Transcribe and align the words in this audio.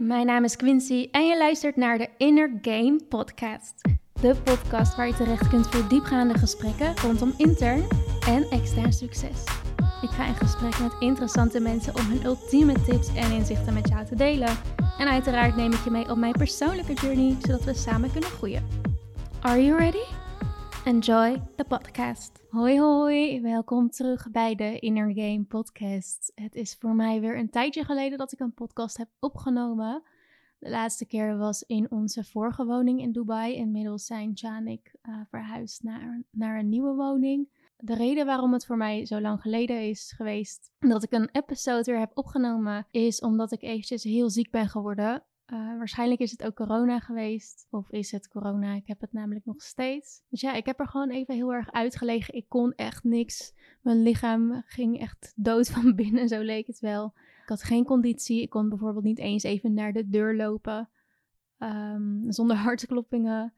mijn 0.00 0.26
naam 0.26 0.44
is 0.44 0.56
Quincy 0.56 1.08
en 1.10 1.26
je 1.26 1.38
luistert 1.38 1.76
naar 1.76 1.98
de 1.98 2.08
Inner 2.16 2.58
Game 2.62 3.00
Podcast. 3.08 3.74
De 4.20 4.36
podcast 4.44 4.96
waar 4.96 5.06
je 5.06 5.14
terecht 5.14 5.48
kunt 5.48 5.66
voor 5.66 5.88
diepgaande 5.88 6.38
gesprekken 6.38 6.96
rondom 6.96 7.34
intern 7.36 7.88
en 8.26 8.46
extern 8.50 8.92
succes. 8.92 9.44
Ik 10.02 10.08
ga 10.08 10.26
in 10.26 10.34
gesprek 10.34 10.78
met 10.78 10.96
interessante 11.00 11.60
mensen 11.60 11.94
om 11.94 12.06
hun 12.06 12.24
ultieme 12.24 12.72
tips 12.72 13.14
en 13.14 13.32
inzichten 13.32 13.74
met 13.74 13.88
jou 13.88 14.04
te 14.04 14.14
delen. 14.14 14.56
En 14.98 15.08
uiteraard 15.08 15.56
neem 15.56 15.72
ik 15.72 15.84
je 15.84 15.90
mee 15.90 16.10
op 16.10 16.16
mijn 16.16 16.32
persoonlijke 16.32 16.92
journey, 16.92 17.36
zodat 17.40 17.64
we 17.64 17.74
samen 17.74 18.12
kunnen 18.12 18.30
groeien. 18.30 18.66
Are 19.40 19.64
you 19.64 19.78
ready? 19.78 20.19
Enjoy 20.84 21.42
the 21.56 21.64
podcast. 21.64 22.42
Hoi 22.50 22.78
hoi, 22.80 23.40
welkom 23.40 23.90
terug 23.90 24.30
bij 24.30 24.54
de 24.54 24.78
Inner 24.78 25.12
Game 25.14 25.44
podcast. 25.48 26.32
Het 26.34 26.54
is 26.54 26.76
voor 26.78 26.94
mij 26.94 27.20
weer 27.20 27.38
een 27.38 27.50
tijdje 27.50 27.84
geleden 27.84 28.18
dat 28.18 28.32
ik 28.32 28.40
een 28.40 28.54
podcast 28.54 28.96
heb 28.96 29.08
opgenomen. 29.18 30.02
De 30.58 30.70
laatste 30.70 31.06
keer 31.06 31.38
was 31.38 31.62
in 31.62 31.90
onze 31.90 32.24
vorige 32.24 32.64
woning 32.64 33.00
in 33.00 33.12
Dubai. 33.12 33.54
Inmiddels 33.54 34.06
zijn 34.06 34.32
Jan 34.32 34.54
en 34.54 34.66
ik 34.66 34.94
uh, 35.02 35.20
verhuisd 35.30 35.82
naar, 35.82 36.22
naar 36.30 36.58
een 36.58 36.68
nieuwe 36.68 36.94
woning. 36.94 37.48
De 37.76 37.94
reden 37.94 38.26
waarom 38.26 38.52
het 38.52 38.66
voor 38.66 38.76
mij 38.76 39.06
zo 39.06 39.20
lang 39.20 39.40
geleden 39.40 39.88
is 39.88 40.12
geweest 40.16 40.70
dat 40.78 41.02
ik 41.02 41.12
een 41.12 41.28
episode 41.32 41.84
weer 41.84 41.98
heb 41.98 42.10
opgenomen, 42.14 42.86
is 42.90 43.20
omdat 43.20 43.52
ik 43.52 43.62
eventjes 43.62 44.02
heel 44.02 44.30
ziek 44.30 44.50
ben 44.50 44.68
geworden. 44.68 45.24
Uh, 45.52 45.76
waarschijnlijk 45.78 46.20
is 46.20 46.30
het 46.30 46.44
ook 46.44 46.54
corona 46.54 46.98
geweest. 47.00 47.66
Of 47.70 47.90
is 47.90 48.12
het 48.12 48.28
corona? 48.28 48.74
Ik 48.74 48.86
heb 48.86 49.00
het 49.00 49.12
namelijk 49.12 49.44
nog 49.44 49.62
steeds. 49.62 50.22
Dus 50.28 50.40
ja, 50.40 50.54
ik 50.54 50.66
heb 50.66 50.80
er 50.80 50.88
gewoon 50.88 51.10
even 51.10 51.34
heel 51.34 51.52
erg 51.52 51.72
uitgelegen. 51.72 52.34
Ik 52.34 52.48
kon 52.48 52.72
echt 52.74 53.04
niks. 53.04 53.54
Mijn 53.82 54.02
lichaam 54.02 54.62
ging 54.66 55.00
echt 55.00 55.32
dood 55.36 55.70
van 55.70 55.94
binnen, 55.96 56.28
zo 56.28 56.40
leek 56.40 56.66
het 56.66 56.80
wel. 56.80 57.12
Ik 57.42 57.48
had 57.48 57.62
geen 57.62 57.84
conditie. 57.84 58.42
Ik 58.42 58.50
kon 58.50 58.68
bijvoorbeeld 58.68 59.04
niet 59.04 59.18
eens 59.18 59.42
even 59.42 59.74
naar 59.74 59.92
de 59.92 60.08
deur 60.08 60.36
lopen. 60.36 60.88
Um, 61.58 62.32
zonder 62.32 62.56
hartkloppingen. 62.66 63.52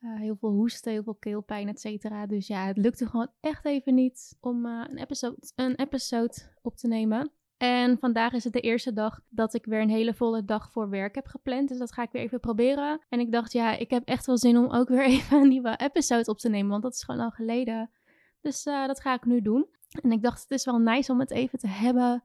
Uh, 0.00 0.18
heel 0.18 0.36
veel 0.36 0.50
hoesten, 0.50 0.92
heel 0.92 1.02
veel 1.02 1.14
keelpijn, 1.14 1.68
et 1.68 1.80
cetera. 1.80 2.26
Dus 2.26 2.46
ja, 2.46 2.66
het 2.66 2.76
lukte 2.76 3.06
gewoon 3.06 3.30
echt 3.40 3.64
even 3.64 3.94
niet 3.94 4.36
om 4.40 4.66
uh, 4.66 4.84
een, 4.88 4.98
episode, 4.98 5.36
een 5.54 5.74
episode 5.74 6.34
op 6.62 6.76
te 6.76 6.88
nemen. 6.88 7.30
En 7.56 7.98
vandaag 7.98 8.32
is 8.32 8.44
het 8.44 8.52
de 8.52 8.60
eerste 8.60 8.92
dag 8.92 9.20
dat 9.28 9.54
ik 9.54 9.64
weer 9.64 9.80
een 9.80 9.90
hele 9.90 10.14
volle 10.14 10.44
dag 10.44 10.70
voor 10.70 10.88
werk 10.88 11.14
heb 11.14 11.26
gepland. 11.26 11.68
Dus 11.68 11.78
dat 11.78 11.92
ga 11.92 12.02
ik 12.02 12.10
weer 12.12 12.22
even 12.22 12.40
proberen. 12.40 13.00
En 13.08 13.20
ik 13.20 13.32
dacht, 13.32 13.52
ja, 13.52 13.76
ik 13.76 13.90
heb 13.90 14.08
echt 14.08 14.26
wel 14.26 14.38
zin 14.38 14.56
om 14.56 14.70
ook 14.70 14.88
weer 14.88 15.04
even 15.14 15.40
een 15.40 15.48
nieuwe 15.48 15.76
episode 15.76 16.30
op 16.30 16.38
te 16.38 16.48
nemen. 16.48 16.70
Want 16.70 16.82
dat 16.82 16.94
is 16.94 17.02
gewoon 17.02 17.20
al 17.20 17.30
geleden. 17.30 17.90
Dus 18.40 18.66
uh, 18.66 18.86
dat 18.86 19.00
ga 19.00 19.14
ik 19.14 19.24
nu 19.24 19.42
doen. 19.42 19.66
En 20.02 20.12
ik 20.12 20.22
dacht, 20.22 20.42
het 20.42 20.50
is 20.50 20.64
wel 20.64 20.78
nice 20.78 21.12
om 21.12 21.20
het 21.20 21.30
even 21.30 21.58
te 21.58 21.68
hebben 21.68 22.22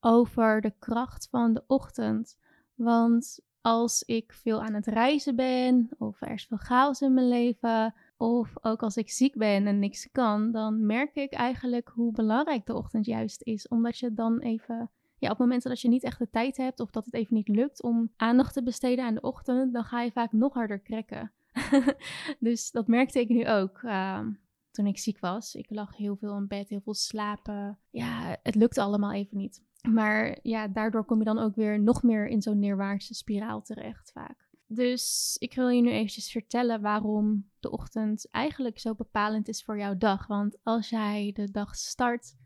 over 0.00 0.60
de 0.60 0.72
kracht 0.78 1.28
van 1.30 1.54
de 1.54 1.64
ochtend. 1.66 2.38
Want 2.74 3.40
als 3.60 4.02
ik 4.02 4.32
veel 4.32 4.62
aan 4.62 4.74
het 4.74 4.86
reizen 4.86 5.36
ben, 5.36 5.88
of 5.98 6.20
er 6.20 6.30
is 6.30 6.46
veel 6.46 6.56
chaos 6.56 7.00
in 7.00 7.14
mijn 7.14 7.28
leven, 7.28 7.94
of 8.18 8.52
ook 8.60 8.82
als 8.82 8.96
ik 8.96 9.10
ziek 9.10 9.36
ben 9.36 9.66
en 9.66 9.78
niks 9.78 10.08
kan, 10.12 10.52
dan 10.52 10.86
merk 10.86 11.14
ik 11.14 11.32
eigenlijk 11.32 11.90
hoe 11.94 12.12
belangrijk 12.12 12.66
de 12.66 12.74
ochtend 12.74 13.06
juist 13.06 13.42
is. 13.42 13.68
Omdat 13.68 13.98
je 13.98 14.14
dan 14.14 14.38
even, 14.40 14.90
ja, 15.18 15.30
op 15.30 15.38
momenten 15.38 15.70
dat 15.70 15.80
je 15.80 15.88
niet 15.88 16.04
echt 16.04 16.18
de 16.18 16.30
tijd 16.30 16.56
hebt 16.56 16.80
of 16.80 16.90
dat 16.90 17.04
het 17.04 17.14
even 17.14 17.34
niet 17.34 17.48
lukt 17.48 17.82
om 17.82 18.12
aandacht 18.16 18.52
te 18.52 18.62
besteden 18.62 19.04
aan 19.04 19.14
de 19.14 19.20
ochtend, 19.20 19.72
dan 19.72 19.84
ga 19.84 20.02
je 20.02 20.12
vaak 20.12 20.32
nog 20.32 20.54
harder 20.54 20.78
krekken. 20.78 21.32
dus 22.40 22.70
dat 22.70 22.88
merkte 22.88 23.20
ik 23.20 23.28
nu 23.28 23.48
ook. 23.48 23.82
Uh, 23.82 24.26
toen 24.70 24.86
ik 24.86 24.98
ziek 24.98 25.18
was. 25.18 25.54
Ik 25.54 25.70
lag 25.70 25.96
heel 25.96 26.16
veel 26.16 26.36
in 26.36 26.46
bed, 26.46 26.68
heel 26.68 26.80
veel 26.80 26.94
slapen. 26.94 27.78
Ja, 27.90 28.36
het 28.42 28.54
lukte 28.54 28.80
allemaal 28.80 29.12
even 29.12 29.36
niet. 29.36 29.62
Maar 29.88 30.38
ja, 30.42 30.68
daardoor 30.68 31.04
kom 31.04 31.18
je 31.18 31.24
dan 31.24 31.38
ook 31.38 31.54
weer 31.54 31.80
nog 31.80 32.02
meer 32.02 32.26
in 32.26 32.42
zo'n 32.42 32.58
neerwaartse 32.58 33.14
spiraal 33.14 33.62
terecht 33.62 34.10
vaak. 34.12 34.47
Dus 34.70 35.36
ik 35.38 35.54
wil 35.54 35.68
je 35.68 35.82
nu 35.82 35.90
eventjes 35.90 36.30
vertellen 36.30 36.80
waarom 36.80 37.50
de 37.60 37.70
ochtend 37.70 38.30
eigenlijk 38.30 38.78
zo 38.78 38.94
bepalend 38.94 39.48
is 39.48 39.62
voor 39.64 39.78
jouw 39.78 39.96
dag. 39.96 40.26
Want 40.26 40.58
als 40.62 40.88
jij 40.88 41.30
de 41.34 41.50
dag 41.50 41.76
start 41.76 42.36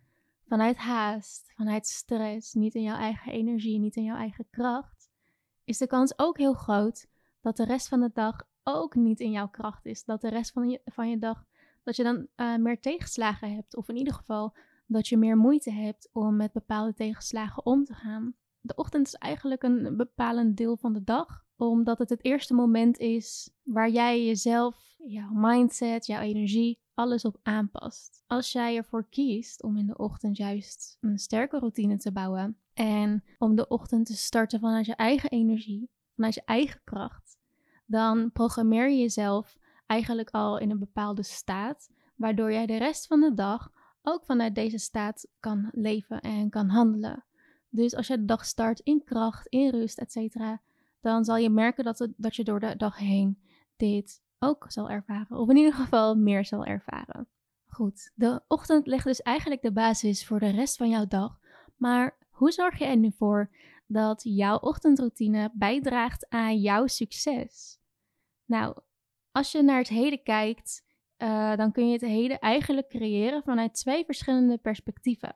vanuit 0.46 0.76
haast, 0.76 1.52
vanuit 1.54 1.86
stress, 1.86 2.52
niet 2.52 2.74
in 2.74 2.82
jouw 2.82 2.96
eigen 2.96 3.32
energie, 3.32 3.78
niet 3.78 3.96
in 3.96 4.04
jouw 4.04 4.16
eigen 4.16 4.46
kracht, 4.50 5.10
is 5.64 5.78
de 5.78 5.86
kans 5.86 6.18
ook 6.18 6.38
heel 6.38 6.52
groot 6.52 7.06
dat 7.40 7.56
de 7.56 7.64
rest 7.64 7.88
van 7.88 8.00
de 8.00 8.10
dag 8.12 8.44
ook 8.62 8.94
niet 8.94 9.20
in 9.20 9.30
jouw 9.30 9.48
kracht 9.48 9.86
is. 9.86 10.04
Dat 10.04 10.20
de 10.20 10.28
rest 10.28 10.52
van 10.52 10.70
je, 10.70 10.80
van 10.84 11.10
je 11.10 11.18
dag, 11.18 11.44
dat 11.82 11.96
je 11.96 12.02
dan 12.02 12.26
uh, 12.36 12.56
meer 12.56 12.80
tegenslagen 12.80 13.54
hebt. 13.54 13.76
Of 13.76 13.88
in 13.88 13.96
ieder 13.96 14.14
geval 14.14 14.56
dat 14.86 15.08
je 15.08 15.16
meer 15.16 15.36
moeite 15.36 15.70
hebt 15.70 16.08
om 16.12 16.36
met 16.36 16.52
bepaalde 16.52 16.94
tegenslagen 16.94 17.66
om 17.66 17.84
te 17.84 17.94
gaan. 17.94 18.34
De 18.60 18.74
ochtend 18.74 19.06
is 19.06 19.14
eigenlijk 19.14 19.62
een 19.62 19.96
bepalend 19.96 20.56
deel 20.56 20.76
van 20.76 20.92
de 20.92 21.04
dag 21.04 21.44
omdat 21.70 21.98
het 21.98 22.10
het 22.10 22.24
eerste 22.24 22.54
moment 22.54 22.98
is 22.98 23.50
waar 23.62 23.90
jij 23.90 24.24
jezelf, 24.24 24.94
jouw 25.06 25.30
mindset, 25.32 26.06
jouw 26.06 26.20
energie, 26.20 26.78
alles 26.94 27.24
op 27.24 27.38
aanpast. 27.42 28.22
Als 28.26 28.52
jij 28.52 28.76
ervoor 28.76 29.06
kiest 29.08 29.62
om 29.62 29.76
in 29.76 29.86
de 29.86 29.96
ochtend 29.96 30.36
juist 30.36 30.96
een 31.00 31.18
sterke 31.18 31.58
routine 31.58 31.96
te 31.96 32.12
bouwen 32.12 32.58
en 32.74 33.24
om 33.38 33.54
de 33.54 33.68
ochtend 33.68 34.06
te 34.06 34.16
starten 34.16 34.60
vanuit 34.60 34.86
je 34.86 34.94
eigen 34.94 35.30
energie, 35.30 35.90
vanuit 36.14 36.34
je 36.34 36.42
eigen 36.44 36.80
kracht, 36.84 37.38
dan 37.86 38.32
programmeer 38.32 38.90
je 38.90 38.98
jezelf 38.98 39.56
eigenlijk 39.86 40.30
al 40.30 40.58
in 40.58 40.70
een 40.70 40.78
bepaalde 40.78 41.22
staat, 41.22 41.90
waardoor 42.16 42.52
jij 42.52 42.66
de 42.66 42.76
rest 42.76 43.06
van 43.06 43.20
de 43.20 43.34
dag 43.34 43.72
ook 44.02 44.24
vanuit 44.24 44.54
deze 44.54 44.78
staat 44.78 45.26
kan 45.40 45.68
leven 45.72 46.20
en 46.20 46.50
kan 46.50 46.68
handelen. 46.68 47.24
Dus 47.68 47.94
als 47.94 48.06
je 48.06 48.16
de 48.16 48.24
dag 48.24 48.44
start 48.44 48.80
in 48.80 49.04
kracht, 49.04 49.46
in 49.46 49.70
rust, 49.70 49.98
etc., 49.98 50.16
dan 51.02 51.24
zal 51.24 51.36
je 51.36 51.50
merken 51.50 51.84
dat, 51.84 52.08
dat 52.16 52.36
je 52.36 52.44
door 52.44 52.60
de 52.60 52.76
dag 52.76 52.98
heen 52.98 53.42
dit 53.76 54.22
ook 54.38 54.64
zal 54.68 54.90
ervaren. 54.90 55.36
Of 55.36 55.48
in 55.48 55.56
ieder 55.56 55.72
geval 55.74 56.14
meer 56.14 56.44
zal 56.44 56.64
ervaren. 56.64 57.28
Goed, 57.66 58.12
de 58.14 58.42
ochtend 58.48 58.86
legt 58.86 59.04
dus 59.04 59.22
eigenlijk 59.22 59.62
de 59.62 59.72
basis 59.72 60.26
voor 60.26 60.38
de 60.38 60.50
rest 60.50 60.76
van 60.76 60.88
jouw 60.88 61.06
dag. 61.06 61.38
Maar 61.76 62.18
hoe 62.30 62.50
zorg 62.50 62.78
je 62.78 62.84
er 62.84 62.96
nu 62.96 63.12
voor 63.16 63.50
dat 63.86 64.20
jouw 64.24 64.56
ochtendroutine 64.56 65.50
bijdraagt 65.54 66.28
aan 66.28 66.60
jouw 66.60 66.86
succes? 66.86 67.78
Nou, 68.44 68.76
als 69.32 69.52
je 69.52 69.62
naar 69.62 69.78
het 69.78 69.88
heden 69.88 70.22
kijkt, 70.22 70.84
uh, 71.18 71.56
dan 71.56 71.72
kun 71.72 71.86
je 71.86 71.92
het 71.92 72.00
heden 72.00 72.38
eigenlijk 72.38 72.88
creëren 72.88 73.42
vanuit 73.42 73.74
twee 73.74 74.04
verschillende 74.04 74.58
perspectieven. 74.58 75.34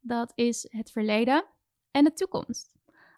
Dat 0.00 0.32
is 0.34 0.66
het 0.70 0.90
verleden 0.90 1.44
en 1.90 2.04
de 2.04 2.12
toekomst. 2.12 2.73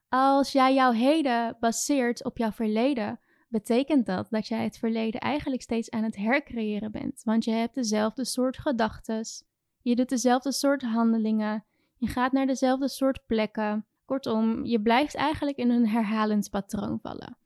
Als 0.09 0.53
jij 0.53 0.75
jouw 0.75 0.93
heden 0.93 1.57
baseert 1.61 2.25
op 2.25 2.39
jouw 2.39 2.53
verleden, 2.53 3.21
betekent 3.49 4.07
dat 4.07 4.27
dat 4.31 4.47
jij 4.47 4.65
het 4.65 4.79
verleden 4.79 5.21
eigenlijk 5.21 5.63
steeds 5.63 5.91
aan 5.91 6.03
het 6.03 6.17
hercreëren 6.17 6.93
bent. 6.93 7.23
Want 7.25 7.45
je 7.45 7.51
hebt 7.51 7.75
dezelfde 7.75 8.25
soort 8.25 8.59
gedachten, 8.59 9.25
je 9.83 9.97
doet 9.97 10.09
dezelfde 10.09 10.53
soort 10.53 10.83
handelingen, 10.83 11.65
je 11.97 12.07
gaat 12.07 12.33
naar 12.33 12.47
dezelfde 12.47 12.89
soort 12.89 13.27
plekken. 13.27 13.87
Kortom, 14.05 14.65
je 14.65 14.83
blijft 14.83 15.15
eigenlijk 15.15 15.57
in 15.57 15.71
een 15.71 15.89
herhalend 15.89 16.51
patroon 16.51 16.99
vallen. 17.01 17.39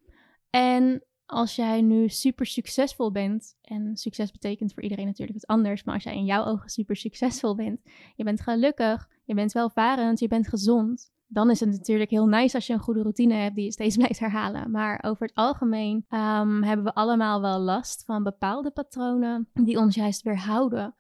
En 0.51 1.05
als 1.27 1.57
jij 1.57 1.81
nu 1.81 2.09
super 2.09 2.47
succesvol 2.47 3.13
bent, 3.13 3.57
en 3.63 3.97
succes 3.97 4.31
betekent 4.31 4.73
voor 4.73 4.83
iedereen 4.83 5.07
natuurlijk 5.07 5.39
wat 5.39 5.57
anders, 5.57 5.85
maar 5.85 5.95
als 5.95 6.03
jij 6.03 6.15
in 6.15 6.25
jouw 6.25 6.45
ogen 6.45 6.69
super 6.69 6.97
succesvol 6.97 7.55
bent, 7.55 7.81
je 8.17 8.25
bent 8.25 8.41
gelukkig, 8.41 9.09
je 9.25 9.35
bent 9.35 9.53
welvarend, 9.53 10.19
je 10.19 10.29
bent 10.29 10.49
gezond, 10.49 11.13
dan 11.33 11.51
is 11.51 11.61
het 11.61 11.71
natuurlijk 11.71 12.11
heel 12.11 12.27
nice 12.27 12.55
als 12.55 12.67
je 12.67 12.73
een 12.73 12.79
goede 12.81 13.03
routine 13.03 13.35
hebt 13.35 13.55
die 13.55 13.65
je 13.65 13.73
steeds 13.73 13.97
blijft 14.01 14.19
herhalen. 14.19 14.71
Maar 14.71 15.03
over 15.03 15.27
het 15.27 15.35
algemeen 15.35 15.97
um, 15.97 16.63
hebben 16.63 16.85
we 16.85 16.95
allemaal 16.95 17.41
wel 17.41 17.59
last 17.59 18.05
van 18.05 18.23
bepaalde 18.23 18.71
patronen 18.71 19.49
die 19.53 19.79
ons 19.79 19.95
juist 19.95 20.23
weerhouden 20.23 20.95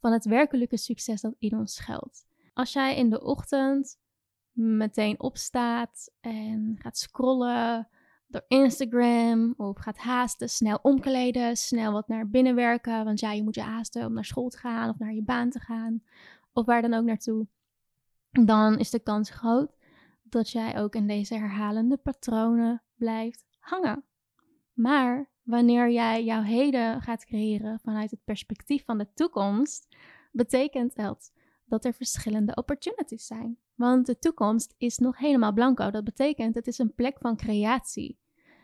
van 0.00 0.12
het 0.12 0.24
werkelijke 0.24 0.76
succes 0.76 1.20
dat 1.20 1.34
in 1.38 1.56
ons 1.56 1.78
geldt. 1.78 2.26
Als 2.54 2.72
jij 2.72 2.96
in 2.96 3.10
de 3.10 3.22
ochtend 3.22 3.98
meteen 4.52 5.20
opstaat 5.20 6.10
en 6.20 6.76
gaat 6.78 6.98
scrollen 6.98 7.88
door 8.26 8.44
Instagram 8.48 9.54
of 9.56 9.78
gaat 9.78 9.98
haasten, 9.98 10.48
snel 10.48 10.78
omkleden, 10.82 11.56
snel 11.56 11.92
wat 11.92 12.08
naar 12.08 12.28
binnen 12.28 12.54
werken, 12.54 13.04
want 13.04 13.20
ja, 13.20 13.32
je 13.32 13.42
moet 13.42 13.54
je 13.54 13.60
haasten 13.60 14.06
om 14.06 14.12
naar 14.12 14.24
school 14.24 14.48
te 14.48 14.58
gaan 14.58 14.88
of 14.88 14.98
naar 14.98 15.12
je 15.12 15.22
baan 15.22 15.50
te 15.50 15.60
gaan 15.60 16.02
of 16.52 16.66
waar 16.66 16.82
dan 16.82 16.94
ook 16.94 17.04
naartoe 17.04 17.46
dan 18.44 18.78
is 18.78 18.90
de 18.90 18.98
kans 18.98 19.30
groot 19.30 19.75
dat 20.28 20.50
jij 20.50 20.78
ook 20.78 20.94
in 20.94 21.06
deze 21.06 21.34
herhalende 21.34 21.96
patronen 21.96 22.82
blijft 22.94 23.44
hangen. 23.58 24.04
Maar 24.72 25.30
wanneer 25.42 25.90
jij 25.90 26.24
jouw 26.24 26.42
heden 26.42 27.02
gaat 27.02 27.24
creëren 27.24 27.80
vanuit 27.80 28.10
het 28.10 28.24
perspectief 28.24 28.84
van 28.84 28.98
de 28.98 29.12
toekomst, 29.14 29.96
betekent 30.32 30.94
dat 30.94 31.32
dat 31.66 31.84
er 31.84 31.92
verschillende 31.92 32.54
opportunities 32.54 33.26
zijn. 33.26 33.58
Want 33.74 34.06
de 34.06 34.18
toekomst 34.18 34.74
is 34.78 34.98
nog 34.98 35.18
helemaal 35.18 35.52
blanco. 35.52 35.90
Dat 35.90 36.04
betekent 36.04 36.54
het 36.54 36.66
is 36.66 36.78
een 36.78 36.94
plek 36.94 37.18
van 37.18 37.36
creatie. 37.36 38.18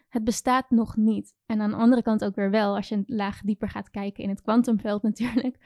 Het 0.09 0.25
bestaat 0.25 0.70
nog 0.70 0.97
niet. 0.97 1.35
En 1.47 1.61
aan 1.61 1.70
de 1.70 1.76
andere 1.76 2.03
kant 2.03 2.25
ook 2.25 2.35
weer 2.35 2.50
wel, 2.50 2.76
als 2.76 2.88
je 2.88 2.94
een 2.94 3.05
laag 3.06 3.41
dieper 3.41 3.69
gaat 3.69 3.91
kijken 3.91 4.23
in 4.23 4.29
het 4.29 4.43
kwantumveld 4.43 5.03
natuurlijk. 5.12 5.56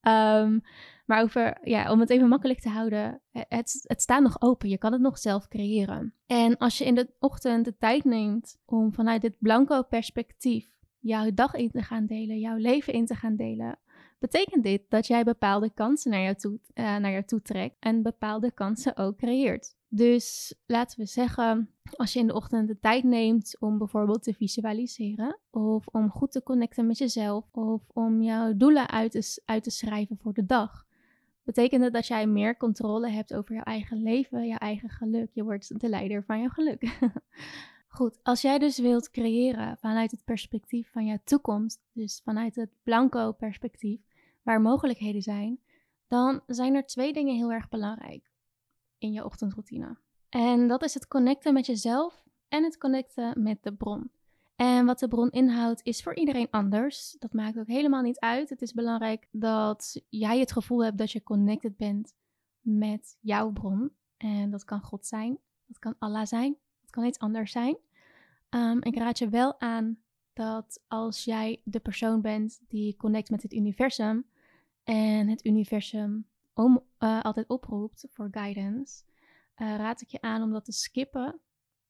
Ehm, 0.00 0.58
maar 1.06 1.22
over, 1.22 1.58
ja, 1.68 1.90
om 1.90 2.00
het 2.00 2.10
even 2.10 2.28
makkelijk 2.28 2.60
te 2.60 2.68
houden, 2.68 3.22
het, 3.30 3.80
het 3.82 4.02
staat 4.02 4.22
nog 4.22 4.42
open. 4.42 4.68
Je 4.68 4.78
kan 4.78 4.92
het 4.92 5.00
nog 5.00 5.18
zelf 5.18 5.48
creëren. 5.48 6.14
En 6.26 6.56
als 6.56 6.78
je 6.78 6.84
in 6.84 6.94
de 6.94 7.14
ochtend 7.18 7.64
de 7.64 7.76
tijd 7.76 8.04
neemt 8.04 8.60
om 8.64 8.92
vanuit 8.92 9.20
dit 9.22 9.34
blanco 9.38 9.82
perspectief 9.82 10.68
jouw 10.98 11.30
dag 11.34 11.54
in 11.54 11.70
te 11.70 11.82
gaan 11.82 12.06
delen, 12.06 12.38
jouw 12.38 12.56
leven 12.56 12.92
in 12.92 13.06
te 13.06 13.14
gaan 13.14 13.36
delen, 13.36 13.78
betekent 14.18 14.62
dit 14.62 14.82
dat 14.88 15.06
jij 15.06 15.24
bepaalde 15.24 15.70
kansen 15.74 16.10
naar 16.10 16.22
jou 16.22 16.34
toe, 16.34 16.58
uh, 16.74 16.96
naar 16.96 17.10
jou 17.10 17.24
toe 17.24 17.42
trekt 17.42 17.76
en 17.80 18.02
bepaalde 18.02 18.52
kansen 18.52 18.96
ook 18.96 19.16
creëert. 19.16 19.74
Dus 19.92 20.54
laten 20.66 20.98
we 20.98 21.06
zeggen, 21.06 21.70
als 21.96 22.12
je 22.12 22.18
in 22.18 22.26
de 22.26 22.34
ochtend 22.34 22.68
de 22.68 22.78
tijd 22.78 23.04
neemt 23.04 23.56
om 23.60 23.78
bijvoorbeeld 23.78 24.22
te 24.22 24.34
visualiseren, 24.34 25.38
of 25.50 25.86
om 25.86 26.10
goed 26.10 26.32
te 26.32 26.42
connecten 26.42 26.86
met 26.86 26.98
jezelf, 26.98 27.44
of 27.52 27.82
om 27.92 28.22
jouw 28.22 28.56
doelen 28.56 28.88
uit 28.88 29.10
te, 29.10 29.42
uit 29.44 29.62
te 29.62 29.70
schrijven 29.70 30.18
voor 30.18 30.32
de 30.32 30.46
dag, 30.46 30.86
betekent 31.42 31.84
het 31.84 31.92
dat 31.92 32.06
jij 32.06 32.26
meer 32.26 32.56
controle 32.56 33.08
hebt 33.08 33.34
over 33.34 33.54
jouw 33.54 33.62
eigen 33.62 34.02
leven, 34.02 34.46
jouw 34.46 34.58
eigen 34.58 34.88
geluk. 34.88 35.30
Je 35.32 35.44
wordt 35.44 35.80
de 35.80 35.88
leider 35.88 36.24
van 36.24 36.40
jouw 36.40 36.48
geluk. 36.48 36.98
Goed, 37.88 38.18
als 38.22 38.40
jij 38.40 38.58
dus 38.58 38.78
wilt 38.78 39.10
creëren 39.10 39.76
vanuit 39.76 40.10
het 40.10 40.24
perspectief 40.24 40.90
van 40.90 41.06
jouw 41.06 41.20
toekomst, 41.24 41.80
dus 41.92 42.20
vanuit 42.24 42.54
het 42.54 42.70
blanco 42.82 43.32
perspectief, 43.32 44.00
waar 44.42 44.60
mogelijkheden 44.60 45.22
zijn, 45.22 45.60
dan 46.08 46.40
zijn 46.46 46.74
er 46.74 46.86
twee 46.86 47.12
dingen 47.12 47.36
heel 47.36 47.52
erg 47.52 47.68
belangrijk 47.68 48.30
in 49.00 49.12
je 49.12 49.24
ochtendroutine. 49.24 49.96
En 50.28 50.68
dat 50.68 50.82
is 50.82 50.94
het 50.94 51.08
connecten 51.08 51.52
met 51.52 51.66
jezelf 51.66 52.24
en 52.48 52.64
het 52.64 52.78
connecten 52.78 53.42
met 53.42 53.62
de 53.62 53.72
bron. 53.72 54.10
En 54.56 54.86
wat 54.86 54.98
de 54.98 55.08
bron 55.08 55.30
inhoudt 55.30 55.80
is 55.84 56.02
voor 56.02 56.14
iedereen 56.14 56.50
anders. 56.50 57.16
Dat 57.18 57.32
maakt 57.32 57.58
ook 57.58 57.66
helemaal 57.66 58.02
niet 58.02 58.18
uit. 58.18 58.50
Het 58.50 58.62
is 58.62 58.72
belangrijk 58.72 59.26
dat 59.30 60.02
jij 60.08 60.38
het 60.38 60.52
gevoel 60.52 60.84
hebt 60.84 60.98
dat 60.98 61.12
je 61.12 61.22
connected 61.22 61.76
bent 61.76 62.14
met 62.60 63.16
jouw 63.20 63.50
bron. 63.50 63.92
En 64.16 64.50
dat 64.50 64.64
kan 64.64 64.80
God 64.82 65.06
zijn, 65.06 65.38
dat 65.66 65.78
kan 65.78 65.94
Allah 65.98 66.26
zijn, 66.26 66.56
dat 66.80 66.90
kan 66.90 67.04
iets 67.04 67.18
anders 67.18 67.52
zijn. 67.52 67.76
Um, 68.50 68.82
ik 68.82 68.96
raad 68.96 69.18
je 69.18 69.28
wel 69.28 69.60
aan 69.60 69.98
dat 70.32 70.82
als 70.88 71.24
jij 71.24 71.60
de 71.64 71.80
persoon 71.80 72.20
bent 72.20 72.60
die 72.68 72.96
connect 72.96 73.30
met 73.30 73.42
het 73.42 73.52
universum 73.52 74.26
en 74.84 75.28
het 75.28 75.44
universum 75.44 76.26
om, 76.60 76.82
uh, 76.98 77.20
altijd 77.22 77.48
oproept 77.48 78.06
voor 78.10 78.28
guidance, 78.30 79.02
uh, 79.56 79.76
raad 79.76 80.00
ik 80.00 80.08
je 80.08 80.20
aan 80.20 80.42
om 80.42 80.52
dat 80.52 80.64
te 80.64 80.72
skippen 80.72 81.40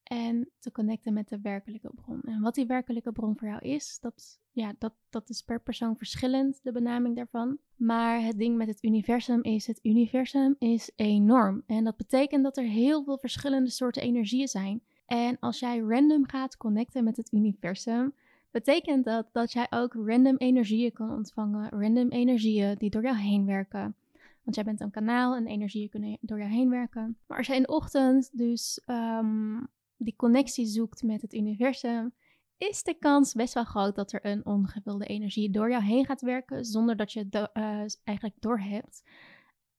en 0.03 0.49
te 0.59 0.73
connecten 0.73 1.13
met 1.13 1.29
de 1.29 1.41
werkelijke 1.41 1.91
bron. 1.95 2.23
En 2.23 2.41
wat 2.41 2.55
die 2.55 2.67
werkelijke 2.67 3.13
bron 3.13 3.37
voor 3.37 3.49
jou 3.49 3.61
is, 3.61 3.99
dat, 4.01 4.41
ja, 4.51 4.75
dat, 4.79 4.93
dat 5.11 5.29
is 5.29 5.43
per 5.43 5.61
persoon 5.61 5.97
verschillend, 5.97 6.61
de 6.63 6.73
benaming 6.73 7.17
daarvan. 7.17 7.59
Maar 7.77 8.23
het 8.23 8.39
ding 8.39 8.57
met 8.57 8.69
het 8.69 8.85
universum 8.85 9.43
is, 9.43 9.67
het 9.67 9.79
universum 9.83 10.57
is 10.59 10.91
enorm. 10.97 11.63
En 11.67 11.85
dat 11.85 11.97
betekent 11.97 12.43
dat 12.43 12.57
er 12.57 12.65
heel 12.65 13.05
veel 13.05 13.19
verschillende 13.19 13.71
soorten 13.71 14.03
energieën 14.03 14.49
zijn. 14.49 14.83
En 15.07 15.37
als 15.41 15.59
jij 15.59 15.79
random 15.79 16.29
gaat 16.29 16.57
connecten 16.57 17.05
met 17.05 17.17
het 17.17 17.33
universum, 17.33 18.15
betekent 18.51 19.05
dat 19.05 19.27
dat 19.33 19.53
jij 19.53 19.67
ook 19.71 19.95
random 19.95 20.37
energieën 20.37 20.93
kan 20.93 21.11
ontvangen. 21.11 21.69
Random 21.69 22.09
energieën 22.09 22.75
die 22.79 22.91
door 22.91 23.03
jou 23.03 23.17
heen 23.17 23.47
werken. 23.47 23.95
Want 24.43 24.57
jij 24.57 24.65
bent 24.65 24.81
een 24.81 24.91
kanaal 24.91 25.37
en 25.37 25.47
energieën 25.47 25.89
kunnen 25.89 26.19
door 26.21 26.39
jou 26.39 26.51
heen 26.51 26.71
werken. 26.71 27.19
Maar 27.27 27.39
als 27.39 27.47
jij 27.47 27.57
in 27.57 27.63
de 27.63 27.69
ochtend 27.69 28.39
dus 28.39 28.83
um, 28.87 29.69
die 29.97 30.17
connectie 30.17 30.67
zoekt 30.67 31.03
met 31.03 31.23
het 31.23 31.35
universum, 31.35 32.13
is 32.57 32.83
de 32.83 32.95
kans 32.95 33.33
best 33.33 33.55
wel 33.55 33.65
groot 33.65 33.95
dat 33.95 34.13
er 34.13 34.27
een 34.27 34.47
ongewilde 34.47 35.07
energie 35.07 35.51
door 35.51 35.71
jou 35.71 35.83
heen 35.83 36.05
gaat 36.05 36.21
werken 36.21 36.65
zonder 36.65 36.97
dat 36.97 37.13
je 37.13 37.19
het 37.19 37.35
uh, 37.35 37.85
eigenlijk 38.05 38.37
doorhebt. 38.41 39.03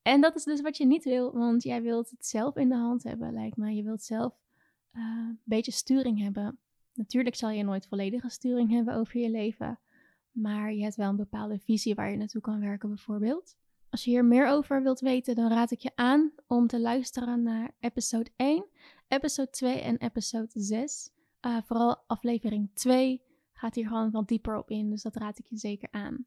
En 0.01 0.21
dat 0.21 0.35
is 0.35 0.43
dus 0.43 0.61
wat 0.61 0.77
je 0.77 0.85
niet 0.85 1.03
wil, 1.03 1.31
want 1.33 1.63
jij 1.63 1.81
wilt 1.81 2.09
het 2.09 2.25
zelf 2.25 2.55
in 2.55 2.69
de 2.69 2.75
hand 2.75 3.03
hebben, 3.03 3.33
lijkt 3.33 3.57
me. 3.57 3.75
Je 3.75 3.83
wilt 3.83 4.03
zelf 4.03 4.33
uh, 4.93 5.01
een 5.03 5.39
beetje 5.43 5.71
sturing 5.71 6.19
hebben. 6.19 6.59
Natuurlijk 6.93 7.35
zal 7.35 7.49
je 7.49 7.63
nooit 7.63 7.87
volledige 7.87 8.29
sturing 8.29 8.69
hebben 8.71 8.95
over 8.95 9.19
je 9.19 9.29
leven, 9.29 9.79
maar 10.31 10.73
je 10.73 10.83
hebt 10.83 10.95
wel 10.95 11.09
een 11.09 11.15
bepaalde 11.15 11.59
visie 11.59 11.95
waar 11.95 12.11
je 12.11 12.17
naartoe 12.17 12.41
kan 12.41 12.59
werken, 12.59 12.89
bijvoorbeeld. 12.89 13.55
Als 13.91 14.03
je 14.03 14.09
hier 14.09 14.25
meer 14.25 14.47
over 14.47 14.83
wilt 14.83 14.99
weten, 14.99 15.35
dan 15.35 15.49
raad 15.49 15.71
ik 15.71 15.79
je 15.79 15.91
aan 15.95 16.31
om 16.47 16.67
te 16.67 16.79
luisteren 16.79 17.43
naar 17.43 17.71
episode 17.79 18.29
1, 18.35 18.65
episode 19.07 19.49
2 19.49 19.81
en 19.81 19.97
episode 19.97 20.49
6. 20.53 21.11
Uh, 21.41 21.57
eh, 21.57 21.63
vooral 21.63 22.03
aflevering 22.07 22.69
2 22.73 23.21
gaat 23.53 23.75
hier 23.75 23.87
gewoon 23.87 24.11
wat 24.11 24.27
dieper 24.27 24.57
op 24.57 24.69
in, 24.69 24.89
dus 24.89 25.01
dat 25.01 25.15
raad 25.15 25.39
ik 25.39 25.45
je 25.45 25.57
zeker 25.57 25.87
aan. 25.91 26.25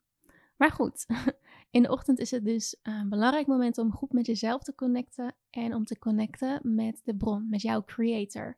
Maar 0.57 0.71
goed, 0.71 1.07
in 1.71 1.83
de 1.83 1.91
ochtend 1.91 2.19
is 2.19 2.31
het 2.31 2.45
dus 2.45 2.77
een 2.83 3.09
belangrijk 3.09 3.47
moment 3.47 3.79
om 3.79 3.93
goed 3.93 4.13
met 4.13 4.27
jezelf 4.27 4.63
te 4.63 4.75
connecten 4.75 5.35
en 5.51 5.75
om 5.75 5.85
te 5.85 5.99
connecten 5.99 6.75
met 6.75 7.01
de 7.05 7.17
bron, 7.17 7.49
met 7.49 7.63
jouw 7.63 7.85
creator. 7.85 8.57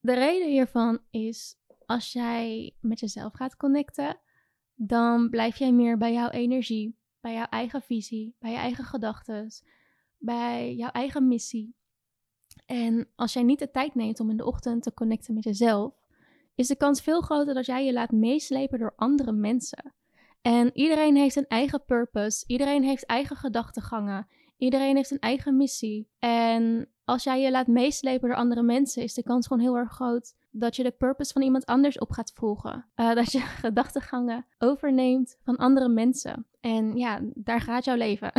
De 0.00 0.14
reden 0.14 0.48
hiervan 0.48 0.98
is 1.10 1.56
als 1.86 2.12
jij 2.12 2.74
met 2.80 3.00
jezelf 3.00 3.32
gaat 3.32 3.56
connecten, 3.56 4.18
dan 4.74 5.30
blijf 5.30 5.56
jij 5.56 5.72
meer 5.72 5.98
bij 5.98 6.12
jouw 6.12 6.28
energie, 6.28 6.96
bij 7.26 7.34
jouw 7.34 7.46
eigen 7.50 7.82
visie, 7.82 8.36
bij 8.38 8.50
je 8.50 8.56
eigen 8.56 8.84
gedachten, 8.84 9.48
bij 10.18 10.74
jouw 10.74 10.90
eigen 10.90 11.28
missie. 11.28 11.74
En 12.66 13.08
als 13.16 13.32
jij 13.32 13.42
niet 13.42 13.58
de 13.58 13.70
tijd 13.70 13.94
neemt 13.94 14.20
om 14.20 14.30
in 14.30 14.36
de 14.36 14.44
ochtend 14.44 14.82
te 14.82 14.94
connecten 14.94 15.34
met 15.34 15.44
jezelf, 15.44 15.94
is 16.54 16.66
de 16.66 16.76
kans 16.76 17.02
veel 17.02 17.20
groter 17.20 17.54
dat 17.54 17.66
jij 17.66 17.84
je 17.84 17.92
laat 17.92 18.10
meeslepen 18.10 18.78
door 18.78 18.92
andere 18.96 19.32
mensen. 19.32 19.94
En 20.42 20.70
iedereen 20.76 21.16
heeft 21.16 21.36
een 21.36 21.46
eigen 21.48 21.84
purpose, 21.84 22.44
iedereen 22.46 22.82
heeft 22.82 23.06
eigen 23.06 23.36
gedachtegangen, 23.36 24.26
iedereen 24.56 24.96
heeft 24.96 25.10
een 25.10 25.18
eigen 25.18 25.56
missie. 25.56 26.08
En 26.18 26.88
als 27.04 27.24
jij 27.24 27.40
je 27.40 27.50
laat 27.50 27.66
meeslepen 27.66 28.28
door 28.28 28.38
andere 28.38 28.62
mensen, 28.62 29.02
is 29.02 29.14
de 29.14 29.22
kans 29.22 29.46
gewoon 29.46 29.62
heel 29.62 29.76
erg 29.76 29.92
groot 29.92 30.34
dat 30.58 30.76
je 30.76 30.82
de 30.82 30.90
purpose 30.90 31.32
van 31.32 31.42
iemand 31.42 31.66
anders 31.66 31.98
op 31.98 32.10
gaat 32.10 32.32
volgen. 32.34 32.86
Uh, 32.96 33.14
dat 33.14 33.32
je 33.32 33.40
gedachtegangen 33.64 34.46
overneemt 34.58 35.38
van 35.42 35.56
andere 35.56 35.88
mensen. 35.88 36.46
En 36.60 36.96
ja, 36.96 37.20
daar 37.34 37.60
gaat 37.60 37.84
jouw 37.84 37.96
leven. 37.96 38.32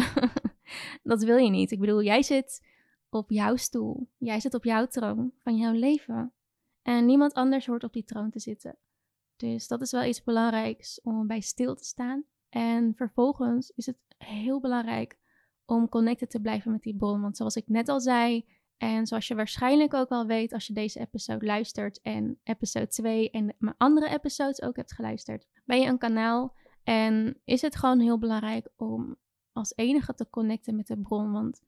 dat 1.03 1.23
wil 1.23 1.37
je 1.37 1.49
niet. 1.49 1.71
Ik 1.71 1.79
bedoel, 1.79 2.03
jij 2.03 2.23
zit 2.23 2.65
op 3.09 3.29
jouw 3.29 3.55
stoel. 3.55 4.09
Jij 4.17 4.39
zit 4.39 4.53
op 4.53 4.63
jouw 4.63 4.87
troon 4.87 5.31
van 5.43 5.55
jouw 5.55 5.73
leven. 5.73 6.33
En 6.81 7.05
niemand 7.05 7.33
anders 7.33 7.65
hoort 7.65 7.83
op 7.83 7.93
die 7.93 8.03
troon 8.03 8.29
te 8.29 8.39
zitten. 8.39 8.77
Dus 9.35 9.67
dat 9.67 9.81
is 9.81 9.91
wel 9.91 10.03
iets 10.03 10.23
belangrijks 10.23 11.01
om 11.01 11.27
bij 11.27 11.39
stil 11.39 11.75
te 11.75 11.83
staan. 11.83 12.23
En 12.49 12.93
vervolgens 12.95 13.71
is 13.75 13.85
het 13.85 13.97
heel 14.17 14.59
belangrijk 14.59 15.17
om 15.65 15.89
connected 15.89 16.29
te 16.29 16.41
blijven 16.41 16.71
met 16.71 16.81
die 16.81 16.95
bron. 16.95 17.21
Want 17.21 17.37
zoals 17.37 17.55
ik 17.55 17.67
net 17.67 17.89
al 17.89 17.99
zei, 17.99 18.45
en 18.77 19.07
zoals 19.07 19.27
je 19.27 19.35
waarschijnlijk 19.35 19.93
ook 19.93 20.09
al 20.09 20.25
weet 20.25 20.53
als 20.53 20.67
je 20.67 20.73
deze 20.73 20.99
episode 20.99 21.45
luistert 21.45 22.01
en 22.01 22.39
episode 22.43 22.87
2 22.87 23.29
en 23.29 23.55
mijn 23.57 23.75
andere 23.77 24.09
episodes 24.09 24.61
ook 24.61 24.75
hebt 24.75 24.93
geluisterd, 24.93 25.47
ben 25.65 25.81
je 25.81 25.87
een 25.87 25.97
kanaal 25.97 26.55
en 26.83 27.37
is 27.43 27.61
het 27.61 27.75
gewoon 27.75 27.99
heel 27.99 28.17
belangrijk 28.17 28.69
om 28.75 29.17
als 29.53 29.73
enige 29.75 30.13
te 30.13 30.29
connecten 30.29 30.75
met 30.75 30.87
de 30.87 30.97
bron. 30.97 31.31
Want 31.31 31.61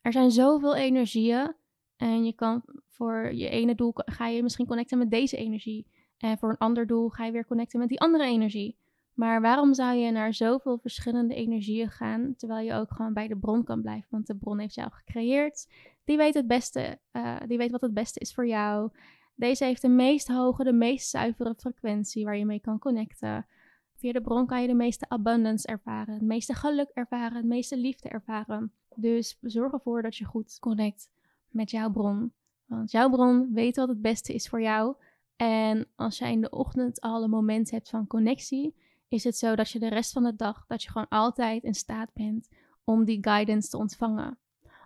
er 0.00 0.12
zijn 0.12 0.30
zoveel 0.30 0.74
energieën 0.74 1.54
en 1.96 2.24
je 2.24 2.32
kan 2.32 2.62
voor 2.88 3.32
je 3.34 3.48
ene 3.48 3.74
doel 3.74 3.92
ga 3.94 4.26
je 4.26 4.42
misschien 4.42 4.66
connecten 4.66 4.98
met 4.98 5.10
deze 5.10 5.36
energie. 5.36 5.86
En 6.18 6.38
voor 6.38 6.50
een 6.50 6.58
ander 6.58 6.86
doel 6.86 7.08
ga 7.08 7.24
je 7.24 7.32
weer 7.32 7.46
connecten 7.46 7.78
met 7.78 7.88
die 7.88 8.00
andere 8.00 8.24
energie. 8.24 8.76
Maar 9.14 9.40
waarom 9.40 9.74
zou 9.74 9.96
je 9.96 10.10
naar 10.10 10.34
zoveel 10.34 10.78
verschillende 10.78 11.34
energieën 11.34 11.90
gaan, 11.90 12.34
terwijl 12.36 12.66
je 12.66 12.74
ook 12.74 12.92
gewoon 12.92 13.12
bij 13.12 13.28
de 13.28 13.36
bron 13.36 13.64
kan 13.64 13.82
blijven? 13.82 14.08
Want 14.10 14.26
de 14.26 14.36
bron 14.36 14.58
heeft 14.58 14.74
jou 14.74 14.90
gecreëerd. 14.90 15.66
Die 16.04 16.16
weet 16.16 16.34
het 16.34 16.46
beste, 16.46 16.98
uh, 17.12 17.36
die 17.46 17.58
weet 17.58 17.70
wat 17.70 17.80
het 17.80 17.94
beste 17.94 18.20
is 18.20 18.34
voor 18.34 18.46
jou. 18.46 18.90
Deze 19.34 19.64
heeft 19.64 19.82
de 19.82 19.88
meest 19.88 20.28
hoge, 20.28 20.64
de 20.64 20.72
meest 20.72 21.08
zuivere 21.08 21.54
frequentie 21.56 22.24
waar 22.24 22.36
je 22.36 22.44
mee 22.44 22.60
kan 22.60 22.78
connecten. 22.78 23.46
Via 23.96 24.12
de 24.12 24.20
bron 24.20 24.46
kan 24.46 24.60
je 24.60 24.66
de 24.66 24.74
meeste 24.74 25.08
abundance 25.08 25.66
ervaren, 25.66 26.14
het 26.14 26.22
meeste 26.22 26.54
geluk 26.54 26.90
ervaren, 26.94 27.36
het 27.36 27.46
meeste 27.46 27.76
liefde 27.76 28.08
ervaren. 28.08 28.72
Dus 28.94 29.38
zorg 29.40 29.72
ervoor 29.72 30.02
dat 30.02 30.16
je 30.16 30.24
goed 30.24 30.58
connect 30.58 31.10
met 31.48 31.70
jouw 31.70 31.90
bron. 31.90 32.32
Want 32.66 32.90
jouw 32.90 33.10
bron 33.10 33.52
weet 33.52 33.76
wat 33.76 33.88
het 33.88 34.02
beste 34.02 34.34
is 34.34 34.48
voor 34.48 34.62
jou. 34.62 34.94
En 35.36 35.86
als 35.96 36.18
jij 36.18 36.32
in 36.32 36.40
de 36.40 36.50
ochtend 36.50 37.00
al 37.00 37.22
een 37.22 37.30
moment 37.30 37.70
hebt 37.70 37.88
van 37.88 38.06
connectie, 38.06 38.74
is 39.12 39.24
het 39.24 39.36
zo 39.36 39.54
dat 39.54 39.70
je 39.70 39.78
de 39.78 39.88
rest 39.88 40.12
van 40.12 40.22
de 40.22 40.36
dag, 40.36 40.66
dat 40.66 40.82
je 40.82 40.90
gewoon 40.90 41.08
altijd 41.08 41.62
in 41.62 41.74
staat 41.74 42.12
bent 42.12 42.48
om 42.84 43.04
die 43.04 43.18
guidance 43.20 43.68
te 43.68 43.78
ontvangen. 43.78 44.38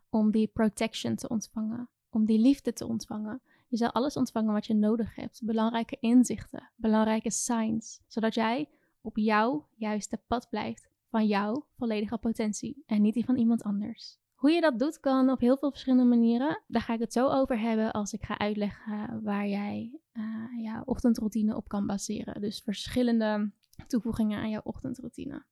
Om 0.09 0.31
die 0.31 0.47
protection 0.47 1.15
te 1.15 1.29
ontvangen. 1.29 1.89
Om 2.11 2.25
die 2.25 2.39
liefde 2.39 2.73
te 2.73 2.87
ontvangen. 2.87 3.41
Je 3.69 3.77
zal 3.77 3.93
alles 3.93 4.17
ontvangen 4.17 4.53
wat 4.53 4.67
je 4.67 4.75
nodig 4.75 5.15
hebt. 5.15 5.41
Belangrijke 5.45 5.97
inzichten, 6.01 6.71
belangrijke 6.77 7.31
signs. 7.31 8.01
Zodat 8.07 8.35
jij 8.35 8.69
op 9.01 9.17
jouw 9.17 9.69
juiste 9.75 10.21
pad 10.27 10.49
blijft 10.49 10.89
van 11.11 11.27
jouw 11.27 11.67
volledige 11.77 12.19
potentie 12.19 12.83
en 12.87 13.03
niet 13.03 13.15
die 13.15 13.25
van 13.25 13.37
iemand 13.37 13.63
anders. 13.63 14.19
Hoe 14.35 14.51
je 14.51 14.61
dat 14.61 14.79
doet 14.79 15.01
kan 15.01 15.31
op 15.31 15.41
heel 15.41 15.57
veel 15.57 15.71
verschillende 15.71 16.05
manieren. 16.05 16.63
Daar 16.67 16.83
ga 16.83 16.95
ik 16.95 17.01
het 17.01 17.13
zo 17.13 17.29
over 17.29 17.61
hebben 17.61 17.93
als 17.93 18.13
ik 18.13 18.25
ga 18.25 18.39
uitleggen 18.39 19.23
waar 19.23 19.49
jij 19.49 20.01
uh, 20.13 20.81
ochtendroutine 20.85 21.57
op 21.57 21.69
kan 21.69 21.87
baseren. 21.87 22.41
Dus 22.41 22.61
verschillende 22.61 23.51
toevoegingen 23.87 24.39
aan 24.39 24.51
jouw 24.51 24.61
ochtendroutine. 24.65 25.45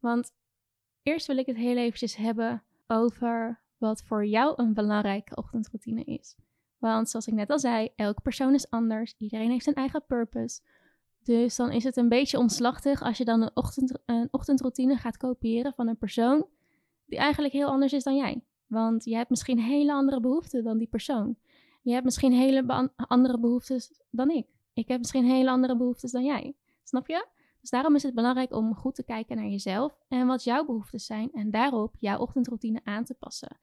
Want 0.00 0.32
eerst 1.02 1.26
wil 1.26 1.36
ik 1.36 1.46
het 1.46 1.56
heel 1.56 1.76
eventjes 1.76 2.16
hebben 2.16 2.62
over 2.86 3.60
wat 3.78 4.02
voor 4.02 4.26
jou 4.26 4.52
een 4.56 4.74
belangrijke 4.74 5.36
ochtendroutine 5.36 6.04
is. 6.04 6.36
Want 6.78 7.10
zoals 7.10 7.26
ik 7.26 7.34
net 7.34 7.50
al 7.50 7.58
zei, 7.58 7.88
elke 7.96 8.20
persoon 8.20 8.54
is 8.54 8.70
anders. 8.70 9.14
Iedereen 9.18 9.50
heeft 9.50 9.64
zijn 9.64 9.76
eigen 9.76 10.04
purpose. 10.06 10.60
Dus 11.22 11.56
dan 11.56 11.72
is 11.72 11.84
het 11.84 11.96
een 11.96 12.08
beetje 12.08 12.38
omslachtig 12.38 13.02
als 13.02 13.18
je 13.18 13.24
dan 13.24 13.42
een, 13.42 13.50
ochtend, 13.54 13.98
een 14.06 14.28
ochtendroutine 14.30 14.96
gaat 14.96 15.16
kopiëren 15.16 15.72
van 15.74 15.88
een 15.88 15.98
persoon 15.98 16.46
die 17.06 17.18
eigenlijk 17.18 17.52
heel 17.52 17.68
anders 17.68 17.92
is 17.92 18.04
dan 18.04 18.16
jij. 18.16 18.44
Want 18.66 19.04
je 19.04 19.16
hebt 19.16 19.30
misschien 19.30 19.58
hele 19.58 19.92
andere 19.92 20.20
behoeften 20.20 20.64
dan 20.64 20.78
die 20.78 20.88
persoon. 20.88 21.36
Je 21.82 21.92
hebt 21.92 22.04
misschien 22.04 22.32
hele 22.32 22.84
andere 22.96 23.38
behoeftes 23.40 24.00
dan 24.10 24.30
ik. 24.30 24.46
Ik 24.72 24.88
heb 24.88 24.98
misschien 24.98 25.24
hele 25.24 25.50
andere 25.50 25.76
behoeftes 25.76 26.12
dan 26.12 26.24
jij. 26.24 26.54
Snap 26.82 27.06
je? 27.06 27.26
Dus 27.66 27.74
daarom 27.74 27.94
is 27.94 28.02
het 28.02 28.14
belangrijk 28.14 28.52
om 28.52 28.74
goed 28.74 28.94
te 28.94 29.04
kijken 29.04 29.36
naar 29.36 29.46
jezelf 29.46 29.98
en 30.08 30.26
wat 30.26 30.44
jouw 30.44 30.64
behoeftes 30.64 31.06
zijn 31.06 31.32
en 31.32 31.50
daarop 31.50 31.94
jouw 31.98 32.18
ochtendroutine 32.18 32.80
aan 32.84 33.04
te 33.04 33.14
passen. 33.14 33.58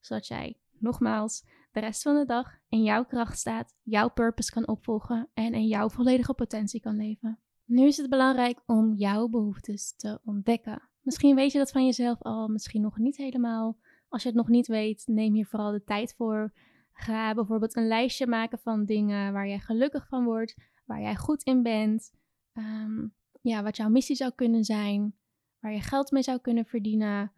Zodat 0.00 0.26
jij, 0.26 0.56
nogmaals, 0.78 1.44
de 1.72 1.80
rest 1.80 2.02
van 2.02 2.14
de 2.14 2.24
dag 2.24 2.58
in 2.68 2.82
jouw 2.82 3.04
kracht 3.04 3.38
staat, 3.38 3.74
jouw 3.82 4.08
purpose 4.10 4.52
kan 4.52 4.68
opvolgen 4.68 5.28
en 5.34 5.54
in 5.54 5.66
jouw 5.66 5.88
volledige 5.88 6.34
potentie 6.34 6.80
kan 6.80 6.96
leven. 6.96 7.38
Nu 7.64 7.86
is 7.86 7.96
het 7.96 8.10
belangrijk 8.10 8.62
om 8.66 8.94
jouw 8.94 9.28
behoeftes 9.28 9.96
te 9.96 10.20
ontdekken. 10.24 10.88
Misschien 11.02 11.34
weet 11.34 11.52
je 11.52 11.58
dat 11.58 11.70
van 11.70 11.84
jezelf 11.84 12.22
al, 12.22 12.48
misschien 12.48 12.82
nog 12.82 12.98
niet 12.98 13.16
helemaal. 13.16 13.78
Als 14.08 14.22
je 14.22 14.28
het 14.28 14.36
nog 14.36 14.48
niet 14.48 14.66
weet, 14.66 15.02
neem 15.06 15.34
hier 15.34 15.46
vooral 15.46 15.72
de 15.72 15.84
tijd 15.84 16.14
voor. 16.16 16.52
Ga 16.92 17.34
bijvoorbeeld 17.34 17.76
een 17.76 17.88
lijstje 17.88 18.26
maken 18.26 18.58
van 18.58 18.84
dingen 18.84 19.32
waar 19.32 19.48
jij 19.48 19.58
gelukkig 19.58 20.08
van 20.08 20.24
wordt, 20.24 20.56
waar 20.84 21.00
jij 21.00 21.16
goed 21.16 21.42
in 21.42 21.62
bent. 21.62 22.12
Ehm, 22.52 23.06
ja, 23.40 23.62
wat 23.62 23.76
jouw 23.76 23.88
missie 23.88 24.16
zou 24.16 24.32
kunnen 24.34 24.64
zijn, 24.64 25.14
waar 25.60 25.72
je 25.72 25.80
geld 25.80 26.10
mee 26.10 26.22
zou 26.22 26.38
kunnen 26.38 26.64
verdienen. 26.64 27.32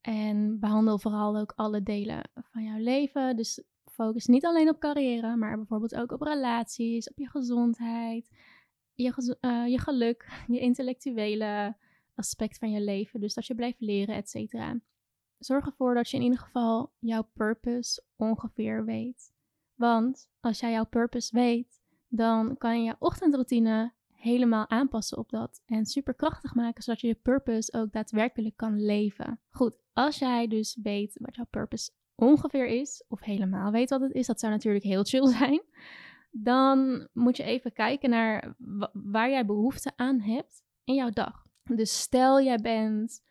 En 0.00 0.60
behandel 0.60 0.98
vooral 0.98 1.38
ook 1.38 1.52
alle 1.56 1.82
delen 1.82 2.30
van 2.34 2.64
jouw 2.64 2.78
leven. 2.78 3.36
Dus 3.36 3.62
focus 3.84 4.26
niet 4.26 4.44
alleen 4.44 4.68
op 4.68 4.78
carrière, 4.78 5.36
maar 5.36 5.56
bijvoorbeeld 5.56 5.94
ook 5.94 6.12
op 6.12 6.20
relaties, 6.20 7.10
op 7.10 7.18
je 7.18 7.28
gezondheid, 7.28 8.30
je, 8.94 9.36
uh, 9.40 9.66
je 9.66 9.78
geluk, 9.78 10.28
je 10.46 10.60
intellectuele 10.60 11.76
aspect 12.14 12.58
van 12.58 12.70
je 12.70 12.80
leven. 12.80 13.20
Dus 13.20 13.34
dat 13.34 13.46
je 13.46 13.54
blijft 13.54 13.80
leren, 13.80 14.14
et 14.14 14.28
cetera. 14.28 14.80
Zorg 15.38 15.66
ervoor 15.66 15.94
dat 15.94 16.10
je 16.10 16.16
in 16.16 16.22
ieder 16.22 16.38
geval 16.38 16.92
jouw 16.98 17.28
purpose 17.32 18.02
ongeveer 18.16 18.84
weet. 18.84 19.32
Want 19.74 20.30
als 20.40 20.60
jij 20.60 20.72
jouw 20.72 20.86
purpose 20.86 21.36
weet, 21.36 21.82
dan 22.08 22.56
kan 22.56 22.78
je 22.78 22.84
je 22.84 22.96
ochtendroutine 22.98 23.92
helemaal 24.16 24.70
aanpassen 24.70 25.18
op 25.18 25.30
dat. 25.30 25.62
En 25.66 25.86
superkrachtig 25.86 26.54
maken, 26.54 26.82
zodat 26.82 27.00
je 27.00 27.06
je 27.06 27.14
purpose 27.14 27.72
ook 27.72 27.92
daadwerkelijk 27.92 28.56
kan 28.56 28.84
leven. 28.84 29.40
Goed, 29.50 29.74
als 29.92 30.18
jij 30.18 30.48
dus 30.48 30.78
weet 30.82 31.18
wat 31.20 31.34
jouw 31.34 31.46
purpose 31.50 31.90
ongeveer 32.14 32.66
is, 32.66 33.04
of 33.08 33.20
helemaal 33.20 33.72
weet 33.72 33.90
wat 33.90 34.00
het 34.00 34.12
is, 34.12 34.26
dat 34.26 34.40
zou 34.40 34.52
natuurlijk 34.52 34.84
heel 34.84 35.04
chill 35.04 35.26
zijn. 35.38 35.62
Dan 36.30 37.08
moet 37.12 37.36
je 37.36 37.42
even 37.42 37.72
kijken 37.72 38.10
naar 38.10 38.54
waar 38.92 39.30
jij 39.30 39.46
behoefte 39.46 39.92
aan 39.96 40.20
hebt 40.20 40.62
in 40.84 40.94
jouw 40.94 41.10
dag. 41.10 41.46
Dus 41.62 42.00
stel 42.00 42.40
jij 42.42 42.58
bent 42.58 43.22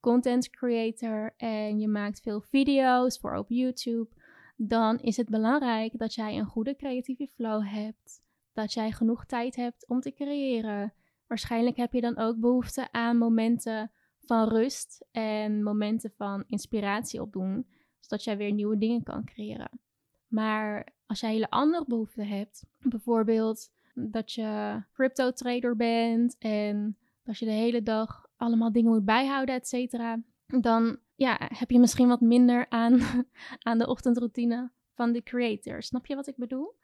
content 0.00 0.50
creator 0.50 1.34
en 1.36 1.78
je 1.78 1.88
maakt 1.88 2.20
veel 2.20 2.40
video's 2.40 3.18
voor 3.18 3.36
op 3.36 3.48
YouTube, 3.48 4.08
dan 4.56 4.98
is 4.98 5.16
het 5.16 5.28
belangrijk 5.28 5.98
dat 5.98 6.14
jij 6.14 6.38
een 6.38 6.46
goede 6.46 6.76
creatieve 6.76 7.26
flow 7.26 7.66
hebt, 7.66 8.22
dat 8.58 8.72
jij 8.72 8.92
genoeg 8.92 9.24
tijd 9.26 9.56
hebt 9.56 9.88
om 9.88 10.00
te 10.00 10.12
creëren. 10.12 10.92
Waarschijnlijk 11.26 11.76
heb 11.76 11.92
je 11.92 12.00
dan 12.00 12.18
ook 12.18 12.40
behoefte 12.40 12.92
aan 12.92 13.16
momenten 13.16 13.90
van 14.20 14.48
rust 14.48 15.06
en 15.10 15.62
momenten 15.62 16.12
van 16.16 16.44
inspiratie 16.46 17.22
opdoen, 17.22 17.66
zodat 18.00 18.24
jij 18.24 18.36
weer 18.36 18.52
nieuwe 18.52 18.78
dingen 18.78 19.02
kan 19.02 19.24
creëren. 19.24 19.80
Maar 20.26 20.88
als 21.06 21.20
jij 21.20 21.30
hele 21.30 21.50
andere 21.50 21.84
behoeften 21.86 22.26
hebt, 22.26 22.64
bijvoorbeeld 22.78 23.70
dat 23.94 24.32
je 24.32 24.82
crypto 24.92 25.32
trader 25.32 25.76
bent 25.76 26.36
en 26.38 26.98
als 27.24 27.38
je 27.38 27.44
de 27.44 27.50
hele 27.50 27.82
dag 27.82 28.26
allemaal 28.36 28.72
dingen 28.72 28.92
moet 28.92 29.04
bijhouden, 29.04 29.54
et 29.54 29.68
cetera, 29.68 30.22
dan 30.46 30.98
ja, 31.14 31.36
heb 31.54 31.70
je 31.70 31.78
misschien 31.78 32.08
wat 32.08 32.20
minder 32.20 32.66
aan, 32.68 33.00
aan 33.68 33.78
de 33.78 33.86
ochtendroutine 33.86 34.70
van 34.94 35.12
de 35.12 35.22
creator. 35.22 35.82
Snap 35.82 36.06
je 36.06 36.14
wat 36.14 36.26
ik 36.26 36.36
bedoel? 36.36 36.76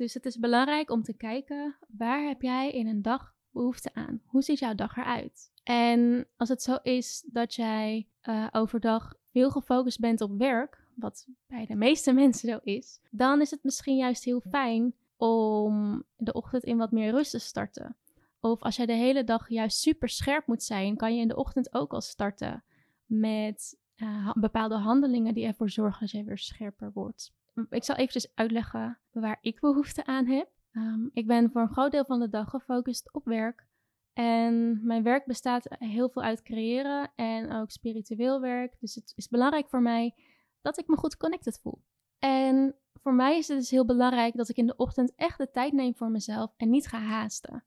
Dus 0.00 0.14
het 0.14 0.26
is 0.26 0.38
belangrijk 0.38 0.90
om 0.90 1.02
te 1.02 1.12
kijken, 1.12 1.76
waar 1.88 2.26
heb 2.26 2.42
jij 2.42 2.70
in 2.70 2.86
een 2.86 3.02
dag 3.02 3.34
behoefte 3.50 3.94
aan? 3.94 4.22
Hoe 4.26 4.42
ziet 4.42 4.58
jouw 4.58 4.74
dag 4.74 4.96
eruit? 4.96 5.52
En 5.62 6.26
als 6.36 6.48
het 6.48 6.62
zo 6.62 6.78
is 6.82 7.26
dat 7.32 7.54
jij 7.54 8.08
uh, 8.22 8.46
overdag 8.52 9.14
veel 9.30 9.50
gefocust 9.50 10.00
bent 10.00 10.20
op 10.20 10.38
werk, 10.38 10.86
wat 10.94 11.26
bij 11.46 11.66
de 11.66 11.74
meeste 11.74 12.12
mensen 12.22 12.48
zo 12.48 12.58
is, 12.62 13.00
dan 13.10 13.40
is 13.40 13.50
het 13.50 13.64
misschien 13.64 13.96
juist 13.96 14.24
heel 14.24 14.40
fijn 14.40 14.94
om 15.16 16.04
de 16.16 16.32
ochtend 16.32 16.64
in 16.64 16.76
wat 16.76 16.92
meer 16.92 17.10
rust 17.10 17.30
te 17.30 17.38
starten. 17.38 17.96
Of 18.40 18.62
als 18.62 18.76
jij 18.76 18.86
de 18.86 18.92
hele 18.92 19.24
dag 19.24 19.48
juist 19.48 19.78
super 19.78 20.08
scherp 20.08 20.46
moet 20.46 20.62
zijn, 20.62 20.96
kan 20.96 21.14
je 21.14 21.20
in 21.20 21.28
de 21.28 21.36
ochtend 21.36 21.74
ook 21.74 21.92
al 21.92 22.00
starten 22.00 22.64
met 23.06 23.78
uh, 23.96 24.32
bepaalde 24.34 24.76
handelingen 24.76 25.34
die 25.34 25.46
ervoor 25.46 25.70
zorgen 25.70 26.00
dat 26.00 26.10
jij 26.10 26.24
weer 26.24 26.38
scherper 26.38 26.92
wordt. 26.92 27.32
Ik 27.70 27.84
zal 27.84 27.96
eventjes 27.96 28.34
uitleggen 28.34 28.98
waar 29.10 29.38
ik 29.40 29.60
behoefte 29.60 30.06
aan 30.06 30.26
heb. 30.26 30.48
Um, 30.72 31.10
ik 31.12 31.26
ben 31.26 31.50
voor 31.50 31.60
een 31.60 31.72
groot 31.72 31.90
deel 31.90 32.04
van 32.04 32.20
de 32.20 32.28
dag 32.28 32.50
gefocust 32.50 33.12
op 33.12 33.24
werk. 33.24 33.66
En 34.12 34.80
mijn 34.86 35.02
werk 35.02 35.26
bestaat 35.26 35.66
heel 35.68 36.08
veel 36.10 36.22
uit 36.22 36.42
creëren 36.42 37.12
en 37.14 37.52
ook 37.52 37.70
spiritueel 37.70 38.40
werk. 38.40 38.76
Dus 38.80 38.94
het 38.94 39.12
is 39.16 39.28
belangrijk 39.28 39.68
voor 39.68 39.82
mij 39.82 40.14
dat 40.60 40.78
ik 40.78 40.86
me 40.86 40.96
goed 40.96 41.16
connected 41.16 41.58
voel. 41.62 41.82
En 42.18 42.74
voor 42.94 43.14
mij 43.14 43.38
is 43.38 43.48
het 43.48 43.58
dus 43.58 43.70
heel 43.70 43.84
belangrijk 43.84 44.36
dat 44.36 44.48
ik 44.48 44.56
in 44.56 44.66
de 44.66 44.76
ochtend 44.76 45.12
echt 45.16 45.38
de 45.38 45.50
tijd 45.50 45.72
neem 45.72 45.94
voor 45.94 46.10
mezelf 46.10 46.54
en 46.56 46.70
niet 46.70 46.86
ga 46.86 46.98
haasten. 46.98 47.64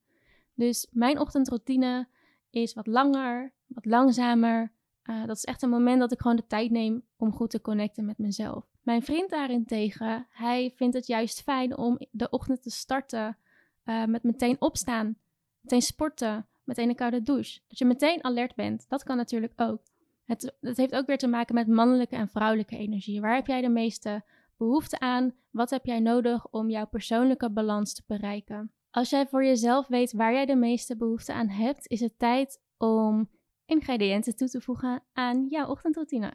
Dus 0.54 0.88
mijn 0.92 1.20
ochtendroutine 1.20 2.08
is 2.50 2.74
wat 2.74 2.88
langer, 2.88 3.54
wat 3.68 3.86
langzamer. 3.86 4.74
Uh, 5.04 5.26
dat 5.26 5.36
is 5.36 5.44
echt 5.44 5.62
een 5.62 5.70
moment 5.70 6.00
dat 6.00 6.12
ik 6.12 6.22
gewoon 6.22 6.36
de 6.36 6.48
tijd 6.48 6.72
neem 6.72 7.04
om 7.16 7.32
goed 7.32 7.50
te 7.50 7.62
connecten 7.62 8.06
met 8.06 8.18
mezelf. 8.18 8.66
Mijn 8.84 9.02
vriend 9.02 9.30
daarentegen, 9.30 10.28
hij 10.30 10.72
vindt 10.76 10.96
het 10.96 11.08
juist 11.08 11.42
fijn 11.42 11.78
om 11.78 12.00
de 12.12 12.30
ochtend 12.30 12.64
te 12.64 12.70
starten 12.70 13.38
uh, 13.86 14.06
met 14.06 14.24
meteen 14.24 14.62
opstaan, 14.62 15.16
meteen 15.62 15.82
sporten, 15.82 16.48
meteen 16.64 16.90
een 16.90 16.96
koude 16.96 17.22
douche. 17.22 17.60
Dat 17.68 17.78
je 17.78 17.86
meteen 17.86 18.24
alert 18.24 18.56
bent, 18.56 18.86
dat 18.90 19.04
kan 19.04 19.18
natuurlijk 19.18 19.54
ook. 19.56 19.82
Het, 20.24 20.56
het 20.62 20.78
heeft 20.78 20.96
ook 20.96 21.06
weer 21.06 21.18
te 21.18 21.28
maken 21.28 21.56
met 21.56 21.68
mannelijke 21.68 22.16
en 22.16 22.30
vrouwelijke 22.30 22.78
energie. 22.78 23.22
Waar 23.22 23.36
heb 23.36 23.48
jij 23.48 23.62
de 23.62 23.70
meeste 23.70 24.24
behoefte 24.58 25.00
aan? 25.00 25.34
Wat 25.50 25.70
heb 25.70 25.86
jij 25.86 26.00
nodig 26.00 26.48
om 26.50 26.70
jouw 26.70 26.88
persoonlijke 26.88 27.50
balans 27.50 27.94
te 27.94 28.04
bereiken? 28.08 28.72
Als 28.92 29.10
jij 29.10 29.28
voor 29.28 29.46
jezelf 29.46 29.88
weet 29.88 30.14
waar 30.14 30.34
jij 30.34 30.46
de 30.46 30.56
meeste 30.56 30.98
behoefte 30.98 31.34
aan 31.34 31.50
hebt, 31.50 31.88
is 31.88 32.00
het 32.00 32.20
tijd 32.20 32.62
om 32.78 33.30
ingrediënten 33.66 34.36
toe 34.36 34.50
te 34.50 34.62
voegen 34.62 35.04
aan 35.14 35.48
jouw 35.50 35.68
ochtendroutine. 35.68 36.34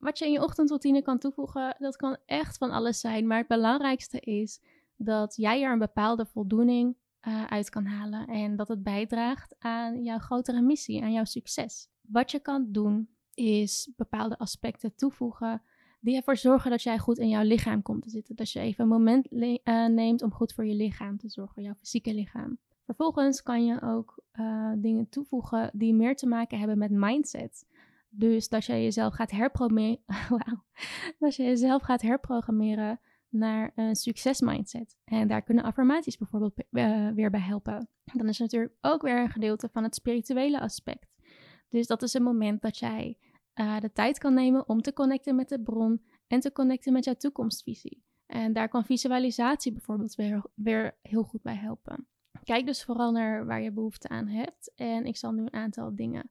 Wat 0.00 0.18
je 0.18 0.24
in 0.24 0.32
je 0.32 0.42
ochtendroutine 0.42 1.02
kan 1.02 1.18
toevoegen, 1.18 1.76
dat 1.78 1.96
kan 1.96 2.16
echt 2.26 2.58
van 2.58 2.70
alles 2.70 3.00
zijn. 3.00 3.26
Maar 3.26 3.38
het 3.38 3.46
belangrijkste 3.46 4.20
is 4.20 4.60
dat 4.96 5.36
jij 5.36 5.62
er 5.62 5.72
een 5.72 5.78
bepaalde 5.78 6.26
voldoening 6.26 6.96
uh, 7.28 7.44
uit 7.44 7.70
kan 7.70 7.84
halen. 7.84 8.26
En 8.26 8.56
dat 8.56 8.68
het 8.68 8.82
bijdraagt 8.82 9.54
aan 9.58 10.02
jouw 10.02 10.18
grotere 10.18 10.60
missie, 10.60 11.02
aan 11.02 11.12
jouw 11.12 11.24
succes. 11.24 11.88
Wat 12.00 12.30
je 12.30 12.38
kan 12.38 12.66
doen, 12.68 13.08
is 13.34 13.92
bepaalde 13.96 14.38
aspecten 14.38 14.94
toevoegen 14.94 15.62
die 16.00 16.16
ervoor 16.16 16.36
zorgen 16.36 16.70
dat 16.70 16.82
jij 16.82 16.98
goed 16.98 17.18
in 17.18 17.28
jouw 17.28 17.42
lichaam 17.42 17.82
komt 17.82 18.02
te 18.02 18.10
zitten. 18.10 18.36
Dat 18.36 18.50
je 18.50 18.60
even 18.60 18.84
een 18.84 18.90
moment 18.90 19.32
uh, 19.32 19.86
neemt 19.86 20.22
om 20.22 20.32
goed 20.32 20.52
voor 20.52 20.66
je 20.66 20.74
lichaam 20.74 21.18
te 21.18 21.28
zorgen, 21.28 21.62
jouw 21.62 21.74
fysieke 21.74 22.14
lichaam. 22.14 22.58
Vervolgens 22.84 23.42
kan 23.42 23.64
je 23.64 23.82
ook 23.82 24.22
uh, 24.32 24.72
dingen 24.76 25.08
toevoegen 25.08 25.70
die 25.72 25.94
meer 25.94 26.16
te 26.16 26.26
maken 26.26 26.58
hebben 26.58 26.78
met 26.78 26.90
mindset. 26.90 27.66
Dus 28.12 28.48
dat 28.48 28.64
je 28.64 28.72
jezelf 28.72 29.14
gaat 29.14 29.30
herprogrammeren, 29.30 29.98
je 31.18 31.42
jezelf 31.42 31.82
gaat 31.82 32.02
herprogrammeren 32.02 33.00
naar 33.28 33.72
een 33.74 33.96
succesmindset. 33.96 34.96
En 35.04 35.28
daar 35.28 35.42
kunnen 35.42 35.64
affirmaties 35.64 36.16
bijvoorbeeld 36.16 36.54
uh, 36.70 37.10
weer 37.10 37.30
bij 37.30 37.40
helpen. 37.40 37.88
Dan 38.04 38.28
is 38.28 38.36
er 38.36 38.42
natuurlijk 38.42 38.74
ook 38.80 39.02
weer 39.02 39.18
een 39.20 39.30
gedeelte 39.30 39.68
van 39.72 39.82
het 39.82 39.94
spirituele 39.94 40.60
aspect. 40.60 41.06
Dus 41.68 41.86
dat 41.86 42.02
is 42.02 42.14
een 42.14 42.22
moment 42.22 42.62
dat 42.62 42.78
jij 42.78 43.18
uh, 43.54 43.80
de 43.80 43.92
tijd 43.92 44.18
kan 44.18 44.34
nemen 44.34 44.68
om 44.68 44.82
te 44.82 44.92
connecten 44.92 45.34
met 45.34 45.48
de 45.48 45.62
bron 45.62 46.02
en 46.26 46.40
te 46.40 46.52
connecten 46.52 46.92
met 46.92 47.04
jouw 47.04 47.14
toekomstvisie. 47.14 48.04
En 48.26 48.52
daar 48.52 48.68
kan 48.68 48.84
visualisatie 48.84 49.72
bijvoorbeeld 49.72 50.14
weer, 50.14 50.44
weer 50.54 50.98
heel 51.02 51.22
goed 51.22 51.42
bij 51.42 51.56
helpen. 51.56 52.06
Kijk 52.44 52.66
dus 52.66 52.84
vooral 52.84 53.12
naar 53.12 53.46
waar 53.46 53.62
je 53.62 53.72
behoefte 53.72 54.08
aan 54.08 54.26
hebt. 54.26 54.72
En 54.74 55.04
ik 55.04 55.16
zal 55.16 55.32
nu 55.32 55.42
een 55.42 55.52
aantal 55.52 55.94
dingen 55.94 56.30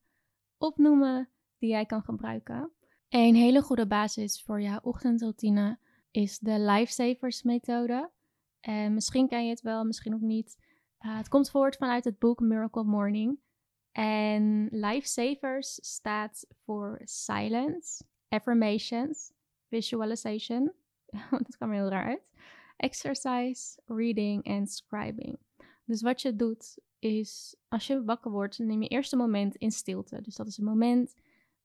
opnoemen 0.57 1.29
die 1.59 1.69
jij 1.69 1.85
kan 1.85 2.01
gebruiken. 2.01 2.71
Een 3.09 3.35
hele 3.35 3.61
goede 3.61 3.87
basis 3.87 4.41
voor 4.41 4.61
jouw 4.61 4.79
ochtendroutine 4.81 5.79
is 6.11 6.39
de 6.39 6.59
Lifesavers 6.59 7.43
methode. 7.43 8.11
En 8.59 8.93
misschien 8.93 9.27
ken 9.27 9.43
je 9.43 9.49
het 9.49 9.61
wel, 9.61 9.83
misschien 9.83 10.13
ook 10.13 10.21
niet. 10.21 10.57
Uh, 11.05 11.17
het 11.17 11.27
komt 11.27 11.49
voort 11.49 11.75
vanuit 11.75 12.03
het 12.03 12.19
boek 12.19 12.39
Miracle 12.39 12.83
Morning. 12.83 13.39
En 13.91 14.67
Lifesavers 14.71 15.77
staat 15.81 16.47
voor 16.63 17.01
silence, 17.03 18.03
affirmations, 18.27 19.31
visualization. 19.67 20.71
dat 21.31 21.57
kwam 21.57 21.71
heel 21.71 21.89
raar 21.89 22.05
uit. 22.05 22.29
Exercise, 22.77 23.81
reading 23.85 24.43
en 24.43 24.67
scribing. 24.67 25.39
Dus 25.85 26.01
wat 26.01 26.21
je 26.21 26.35
doet 26.35 26.77
is, 26.99 27.55
als 27.67 27.87
je 27.87 28.03
wakker 28.03 28.31
wordt, 28.31 28.59
neem 28.59 28.81
je 28.81 28.87
eerst 28.87 29.11
een 29.11 29.19
moment 29.19 29.55
in 29.55 29.71
stilte. 29.71 30.21
Dus 30.21 30.35
dat 30.35 30.47
is 30.47 30.57
een 30.57 30.65
moment 30.65 31.15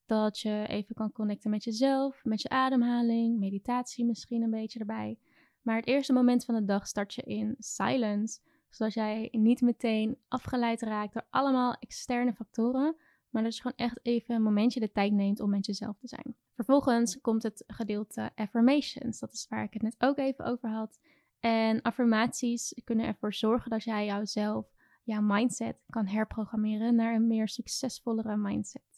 dat 0.05 0.39
je 0.39 0.65
even 0.67 0.95
kan 0.95 1.11
connecten 1.11 1.49
met 1.49 1.63
jezelf, 1.63 2.23
met 2.23 2.41
je 2.41 2.49
ademhaling, 2.49 3.39
meditatie 3.39 4.05
misschien 4.05 4.41
een 4.41 4.49
beetje 4.49 4.79
erbij. 4.79 5.17
Maar 5.61 5.75
het 5.75 5.87
eerste 5.87 6.13
moment 6.13 6.45
van 6.45 6.55
de 6.55 6.65
dag 6.65 6.87
start 6.87 7.13
je 7.13 7.21
in 7.21 7.55
silence, 7.59 8.39
zodat 8.69 8.93
jij 8.93 9.27
niet 9.31 9.61
meteen 9.61 10.17
afgeleid 10.27 10.81
raakt 10.81 11.13
door 11.13 11.27
allemaal 11.29 11.75
externe 11.79 12.33
factoren, 12.33 12.95
maar 13.29 13.43
dat 13.43 13.55
je 13.55 13.61
gewoon 13.61 13.77
echt 13.77 13.99
even 14.01 14.35
een 14.35 14.43
momentje 14.43 14.79
de 14.79 14.91
tijd 14.91 15.13
neemt 15.13 15.39
om 15.39 15.49
met 15.49 15.65
jezelf 15.65 15.97
te 15.97 16.07
zijn. 16.07 16.35
Vervolgens 16.55 17.21
komt 17.21 17.43
het 17.43 17.63
gedeelte 17.67 18.31
affirmations, 18.35 19.19
dat 19.19 19.33
is 19.33 19.47
waar 19.49 19.63
ik 19.63 19.73
het 19.73 19.81
net 19.81 19.95
ook 19.97 20.17
even 20.17 20.45
over 20.45 20.69
had. 20.69 20.99
En 21.39 21.81
affirmaties 21.81 22.81
kunnen 22.83 23.05
ervoor 23.05 23.33
zorgen 23.33 23.69
dat 23.69 23.83
jij 23.83 24.05
jouzelf, 24.05 24.65
jouw 25.03 25.21
mindset 25.21 25.77
kan 25.89 26.07
herprogrammeren 26.07 26.95
naar 26.95 27.15
een 27.15 27.27
meer 27.27 27.47
succesvollere 27.47 28.37
mindset. 28.37 28.94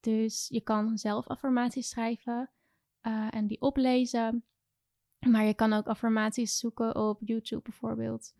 Dus 0.00 0.48
je 0.48 0.60
kan 0.60 0.98
zelf 0.98 1.26
affirmaties 1.26 1.88
schrijven 1.88 2.50
uh, 3.02 3.28
en 3.30 3.46
die 3.46 3.60
oplezen. 3.60 4.44
Maar 5.26 5.44
je 5.44 5.54
kan 5.54 5.72
ook 5.72 5.86
affirmaties 5.86 6.58
zoeken 6.58 6.96
op 6.96 7.18
YouTube 7.20 7.62
bijvoorbeeld. 7.62 8.34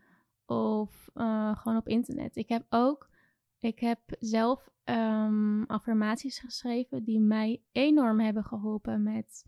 Of 0.46 1.08
uh, 1.14 1.56
gewoon 1.56 1.78
op 1.78 1.88
internet. 1.88 2.36
Ik 2.36 2.48
heb 2.48 2.66
ook, 2.68 3.10
ik 3.58 3.78
heb 3.78 4.00
zelf 4.18 4.70
um, 4.84 5.64
affirmaties 5.64 6.38
geschreven 6.38 7.04
die 7.04 7.20
mij 7.20 7.62
enorm 7.72 8.20
hebben 8.20 8.44
geholpen 8.44 9.02
met 9.02 9.44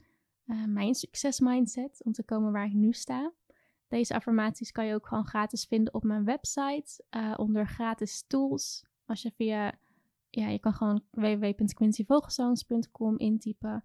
uh, 0.46 0.64
mijn 0.64 0.94
succesmindset. 0.94 2.00
Om 2.04 2.12
te 2.12 2.24
komen 2.24 2.52
waar 2.52 2.66
ik 2.66 2.72
nu 2.72 2.92
sta. 2.92 3.32
Deze 3.88 4.14
affirmaties 4.14 4.72
kan 4.72 4.86
je 4.86 4.94
ook 4.94 5.06
gewoon 5.06 5.26
gratis 5.26 5.64
vinden 5.64 5.94
op 5.94 6.04
mijn 6.04 6.24
website. 6.24 7.04
Onder 7.36 7.66
gratis 7.66 8.24
tools. 8.26 8.84
Als 9.04 9.22
je 9.22 9.30
via, 9.30 9.78
ja, 10.30 10.48
je 10.48 10.58
kan 10.58 10.74
gewoon 10.74 11.04
www.quincyvogelzoons.com 11.10 13.18
intypen. 13.18 13.84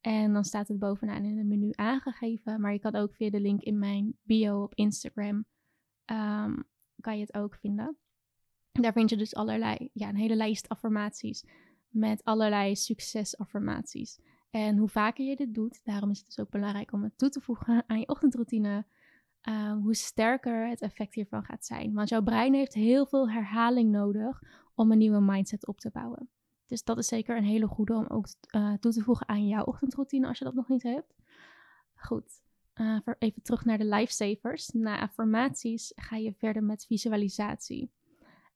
En 0.00 0.32
dan 0.32 0.44
staat 0.44 0.68
het 0.68 0.78
bovenaan 0.78 1.24
in 1.24 1.38
het 1.38 1.46
menu 1.46 1.70
aangegeven. 1.74 2.60
Maar 2.60 2.72
je 2.72 2.78
kan 2.78 2.94
ook 2.94 3.14
via 3.14 3.30
de 3.30 3.40
link 3.40 3.62
in 3.62 3.78
mijn 3.78 4.16
bio 4.22 4.62
op 4.62 4.74
Instagram, 4.74 5.44
um, 6.06 6.64
kan 7.00 7.14
je 7.14 7.20
het 7.20 7.34
ook 7.34 7.54
vinden. 7.54 7.96
Daar 8.72 8.92
vind 8.92 9.10
je 9.10 9.16
dus 9.16 9.34
allerlei, 9.34 9.90
ja, 9.92 10.08
een 10.08 10.16
hele 10.16 10.36
lijst 10.36 10.68
affirmaties 10.68 11.44
met 11.88 12.24
allerlei 12.24 12.76
succesaffirmaties. 12.76 14.20
En 14.50 14.76
hoe 14.76 14.88
vaker 14.88 15.24
je 15.24 15.36
dit 15.36 15.54
doet, 15.54 15.80
daarom 15.84 16.10
is 16.10 16.18
het 16.18 16.26
dus 16.26 16.38
ook 16.38 16.50
belangrijk 16.50 16.92
om 16.92 17.02
het 17.02 17.18
toe 17.18 17.28
te 17.28 17.40
voegen 17.40 17.84
aan 17.86 17.98
je 17.98 18.08
ochtendroutine, 18.08 18.86
uh, 19.48 19.72
hoe 19.72 19.94
sterker 19.94 20.68
het 20.68 20.80
effect 20.80 21.14
hiervan 21.14 21.44
gaat 21.44 21.64
zijn. 21.66 21.92
Want 21.92 22.08
jouw 22.08 22.22
brein 22.22 22.54
heeft 22.54 22.74
heel 22.74 23.06
veel 23.06 23.30
herhaling 23.30 23.90
nodig 23.90 24.42
om 24.74 24.92
een 24.92 24.98
nieuwe 24.98 25.20
mindset 25.20 25.66
op 25.66 25.80
te 25.80 25.90
bouwen. 25.90 26.28
Dus 26.66 26.84
dat 26.84 26.98
is 26.98 27.06
zeker 27.06 27.36
een 27.36 27.44
hele 27.44 27.66
goede 27.66 27.94
om 27.94 28.06
ook 28.06 28.26
uh, 28.54 28.72
toe 28.72 28.92
te 28.92 29.02
voegen 29.02 29.28
aan 29.28 29.48
jouw 29.48 29.64
ochtendroutine 29.64 30.26
als 30.26 30.38
je 30.38 30.44
dat 30.44 30.54
nog 30.54 30.68
niet 30.68 30.82
hebt. 30.82 31.14
Goed, 31.94 32.42
uh, 32.74 32.98
even 33.18 33.42
terug 33.42 33.64
naar 33.64 33.78
de 33.78 33.84
lifesavers. 33.84 34.68
Na 34.68 35.00
affirmaties 35.00 35.92
ga 35.94 36.16
je 36.16 36.32
verder 36.32 36.64
met 36.64 36.86
visualisatie. 36.86 37.90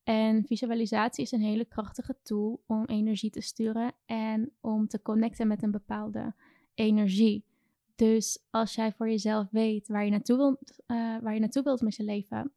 En 0.03 0.45
visualisatie 0.45 1.23
is 1.23 1.31
een 1.31 1.41
hele 1.41 1.65
krachtige 1.65 2.17
tool 2.23 2.63
om 2.65 2.85
energie 2.85 3.29
te 3.29 3.41
sturen 3.41 3.93
en 4.05 4.51
om 4.61 4.87
te 4.87 5.01
connecten 5.01 5.47
met 5.47 5.63
een 5.63 5.71
bepaalde 5.71 6.33
energie. 6.73 7.45
Dus 7.97 8.45
als 8.49 8.75
jij 8.75 8.93
voor 8.93 9.09
jezelf 9.09 9.47
weet 9.51 9.87
waar 9.87 10.05
je 10.05 10.11
naartoe 10.11 10.37
wilt, 10.37 10.83
uh, 10.87 11.17
waar 11.21 11.33
je 11.33 11.39
naartoe 11.39 11.63
wilt 11.63 11.81
met 11.81 11.95
je 11.95 12.03
leven. 12.03 12.51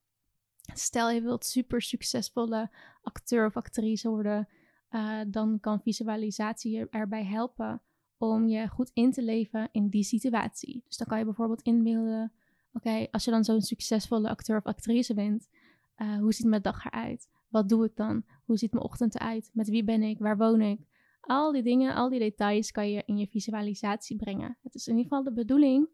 Stel 0.74 1.10
je 1.10 1.20
wilt 1.20 1.44
super 1.44 1.82
succesvolle 1.82 2.70
acteur 3.02 3.46
of 3.46 3.56
actrice 3.56 4.08
worden 4.08 4.48
uh, 4.90 5.20
dan 5.26 5.60
kan 5.60 5.80
visualisatie 5.80 6.72
je 6.72 6.86
erbij 6.90 7.24
helpen 7.24 7.82
om 8.18 8.48
je 8.48 8.68
goed 8.68 8.90
in 8.92 9.12
te 9.12 9.22
leven 9.22 9.68
in 9.72 9.88
die 9.88 10.02
situatie. 10.02 10.82
Dus 10.86 10.96
dan 10.96 11.06
kan 11.06 11.18
je 11.18 11.24
bijvoorbeeld 11.24 11.62
inbeelden, 11.62 12.32
oké, 12.72 13.06
als 13.10 13.24
je 13.24 13.30
dan 13.30 13.44
zo'n 13.44 13.60
succesvolle 13.60 14.28
acteur 14.28 14.56
of 14.56 14.64
actrice 14.64 15.14
bent, 15.14 15.48
uh, 15.96 16.18
hoe 16.18 16.32
ziet 16.32 16.46
mijn 16.46 16.62
dag 16.62 16.84
eruit? 16.84 17.28
Wat 17.48 17.68
doe 17.68 17.84
ik 17.84 17.96
dan? 17.96 18.24
Hoe 18.44 18.58
ziet 18.58 18.72
mijn 18.72 18.84
ochtend 18.84 19.14
eruit? 19.14 19.50
Met 19.52 19.68
wie 19.68 19.84
ben 19.84 20.02
ik? 20.02 20.18
Waar 20.18 20.36
woon 20.36 20.60
ik? 20.60 20.80
Al 21.20 21.52
die 21.52 21.62
dingen, 21.62 21.94
al 21.94 22.08
die 22.08 22.18
details 22.18 22.70
kan 22.70 22.90
je 22.90 23.02
in 23.06 23.16
je 23.16 23.26
visualisatie 23.26 24.16
brengen. 24.16 24.58
Het 24.62 24.74
is 24.74 24.86
in 24.86 24.96
ieder 24.96 25.10
geval 25.10 25.24
de 25.24 25.40
bedoeling 25.40 25.88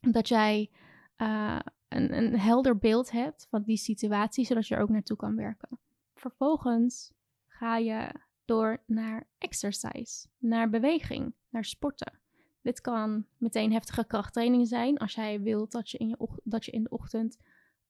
dat 0.00 0.28
jij 0.28 0.70
uh, 1.16 1.58
een, 1.88 2.16
een 2.16 2.38
helder 2.38 2.78
beeld 2.78 3.10
hebt 3.10 3.46
van 3.50 3.62
die 3.62 3.76
situatie, 3.76 4.44
zodat 4.44 4.66
je 4.66 4.74
er 4.74 4.82
ook 4.82 4.88
naartoe 4.88 5.16
kan 5.16 5.36
werken. 5.36 5.78
Vervolgens 6.14 7.12
ga 7.46 7.76
je 7.76 8.14
door 8.44 8.82
naar 8.86 9.28
exercise, 9.38 10.28
naar 10.38 10.70
beweging, 10.70 11.34
naar 11.48 11.64
sporten. 11.64 12.20
Dit 12.62 12.80
kan 12.80 13.26
meteen 13.36 13.72
heftige 13.72 14.06
krachttraining 14.06 14.68
zijn 14.68 14.98
als 14.98 15.14
jij 15.14 15.40
wilt 15.40 15.72
dat 15.72 15.90
je 15.90 15.98
in, 15.98 16.08
je, 16.08 16.40
dat 16.44 16.64
je 16.64 16.70
in 16.70 16.82
de 16.82 16.90
ochtend 16.90 17.38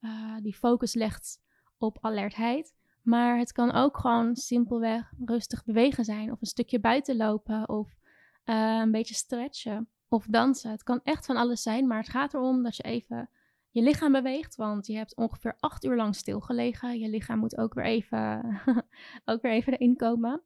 uh, 0.01 0.37
die 0.42 0.55
focus 0.55 0.95
legt 0.95 1.40
op 1.79 1.99
alertheid. 2.01 2.75
Maar 3.07 3.38
het 3.38 3.53
kan 3.53 3.73
ook 3.73 3.99
gewoon 3.99 4.37
simpelweg 4.37 5.12
rustig 5.25 5.64
bewegen 5.64 6.05
zijn, 6.05 6.33
of 6.33 6.40
een 6.40 6.47
stukje 6.47 6.81
buiten 6.81 7.16
lopen, 7.16 7.69
of 7.69 7.88
uh, 8.45 8.79
een 8.83 8.90
beetje 8.90 9.14
stretchen, 9.14 9.88
of 10.09 10.27
dansen. 10.27 10.71
Het 10.71 10.83
kan 10.83 11.01
echt 11.03 11.27
van 11.27 11.37
alles 11.37 11.62
zijn, 11.62 11.87
maar 11.87 11.99
het 11.99 12.09
gaat 12.09 12.35
erom 12.35 12.62
dat 12.62 12.77
je 12.77 12.83
even 12.83 13.31
je 13.71 13.83
lichaam 13.83 14.12
beweegt, 14.12 14.57
want 14.57 14.87
je 14.87 14.97
hebt 14.97 15.16
ongeveer 15.16 15.57
acht 15.61 15.85
uur 15.85 15.97
lang 15.97 16.14
stilgelegen. 16.14 16.99
Je 16.99 17.09
lichaam 17.09 17.38
moet 17.38 17.57
ook 17.57 17.75
weer 17.75 17.85
even, 17.85 18.61
ook 19.25 19.42
weer 19.42 19.53
even 19.53 19.73
erin 19.73 19.97
komen. 19.97 20.42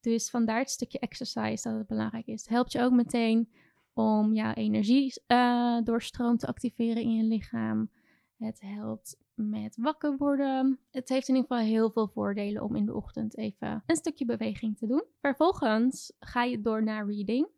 Dus 0.00 0.30
vandaar 0.30 0.58
het 0.58 0.70
stukje 0.70 0.98
exercise 0.98 1.68
dat 1.68 1.78
het 1.78 1.86
belangrijk 1.86 2.26
is. 2.26 2.40
Het 2.40 2.50
helpt 2.50 2.72
je 2.72 2.80
ook 2.82 2.92
meteen 2.92 3.52
om 3.92 4.34
jouw 4.34 4.52
energie 4.52 5.22
uh, 5.26 5.78
doorstroom 5.82 6.36
te 6.36 6.46
activeren 6.46 7.02
in 7.02 7.14
je 7.14 7.24
lichaam. 7.24 7.90
Het 8.38 8.60
helpt 8.60 9.16
met 9.48 9.76
wakker 9.76 10.16
worden. 10.16 10.78
Het 10.90 11.08
heeft 11.08 11.28
in 11.28 11.34
ieder 11.34 11.50
geval 11.50 11.66
heel 11.66 11.90
veel 11.90 12.08
voordelen 12.08 12.62
om 12.62 12.76
in 12.76 12.86
de 12.86 12.94
ochtend 12.94 13.36
even 13.36 13.82
een 13.86 13.96
stukje 13.96 14.24
beweging 14.24 14.78
te 14.78 14.86
doen. 14.86 15.04
Vervolgens 15.20 16.12
ga 16.20 16.42
je 16.42 16.60
door 16.60 16.82
naar 16.82 17.06
reading. 17.06 17.48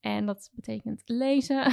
En 0.00 0.26
dat 0.26 0.50
betekent 0.52 1.02
lezen. 1.04 1.72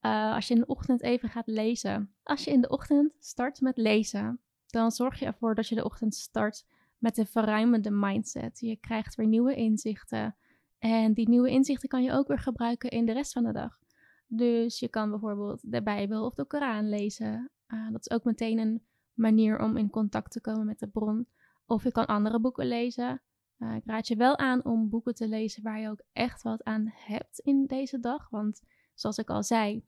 Uh, 0.00 0.34
als 0.34 0.48
je 0.48 0.54
in 0.54 0.60
de 0.60 0.66
ochtend 0.66 1.02
even 1.02 1.28
gaat 1.28 1.46
lezen. 1.46 2.14
Als 2.22 2.44
je 2.44 2.50
in 2.50 2.60
de 2.60 2.68
ochtend 2.68 3.12
start 3.18 3.60
met 3.60 3.76
lezen, 3.76 4.40
dan 4.66 4.90
zorg 4.90 5.18
je 5.18 5.26
ervoor 5.26 5.54
dat 5.54 5.68
je 5.68 5.74
de 5.74 5.84
ochtend 5.84 6.14
start 6.14 6.66
met 6.98 7.18
een 7.18 7.26
verruimende 7.26 7.90
mindset. 7.90 8.60
Je 8.60 8.76
krijgt 8.76 9.14
weer 9.14 9.26
nieuwe 9.26 9.54
inzichten. 9.54 10.36
En 10.78 11.12
die 11.12 11.28
nieuwe 11.28 11.50
inzichten 11.50 11.88
kan 11.88 12.02
je 12.02 12.12
ook 12.12 12.28
weer 12.28 12.38
gebruiken 12.38 12.90
in 12.90 13.06
de 13.06 13.12
rest 13.12 13.32
van 13.32 13.44
de 13.44 13.52
dag. 13.52 13.78
Dus 14.26 14.78
je 14.78 14.88
kan 14.88 15.10
bijvoorbeeld 15.10 15.72
de 15.72 15.82
Bijbel 15.82 16.24
of 16.24 16.34
de 16.34 16.44
Koran 16.44 16.88
lezen. 16.88 17.50
Uh, 17.68 17.90
dat 17.90 18.00
is 18.00 18.10
ook 18.10 18.24
meteen 18.24 18.58
een 18.58 18.82
manier 19.14 19.60
om 19.60 19.76
in 19.76 19.90
contact 19.90 20.30
te 20.30 20.40
komen 20.40 20.66
met 20.66 20.78
de 20.78 20.88
bron. 20.88 21.26
Of 21.66 21.82
je 21.82 21.92
kan 21.92 22.06
andere 22.06 22.40
boeken 22.40 22.66
lezen. 22.66 23.22
Uh, 23.58 23.74
ik 23.74 23.82
raad 23.84 24.08
je 24.08 24.16
wel 24.16 24.38
aan 24.38 24.64
om 24.64 24.88
boeken 24.88 25.14
te 25.14 25.28
lezen 25.28 25.62
waar 25.62 25.80
je 25.80 25.90
ook 25.90 26.02
echt 26.12 26.42
wat 26.42 26.64
aan 26.64 26.92
hebt 26.92 27.38
in 27.38 27.66
deze 27.66 28.00
dag. 28.00 28.28
Want 28.30 28.62
zoals 28.94 29.18
ik 29.18 29.30
al 29.30 29.42
zei, 29.42 29.84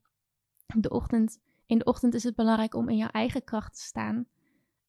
de 0.77 0.89
ochtend, 0.89 1.39
in 1.65 1.77
de 1.77 1.85
ochtend 1.85 2.13
is 2.13 2.23
het 2.23 2.35
belangrijk 2.35 2.73
om 2.73 2.89
in 2.89 2.97
jouw 2.97 3.09
eigen 3.09 3.43
kracht 3.43 3.73
te 3.73 3.81
staan. 3.81 4.27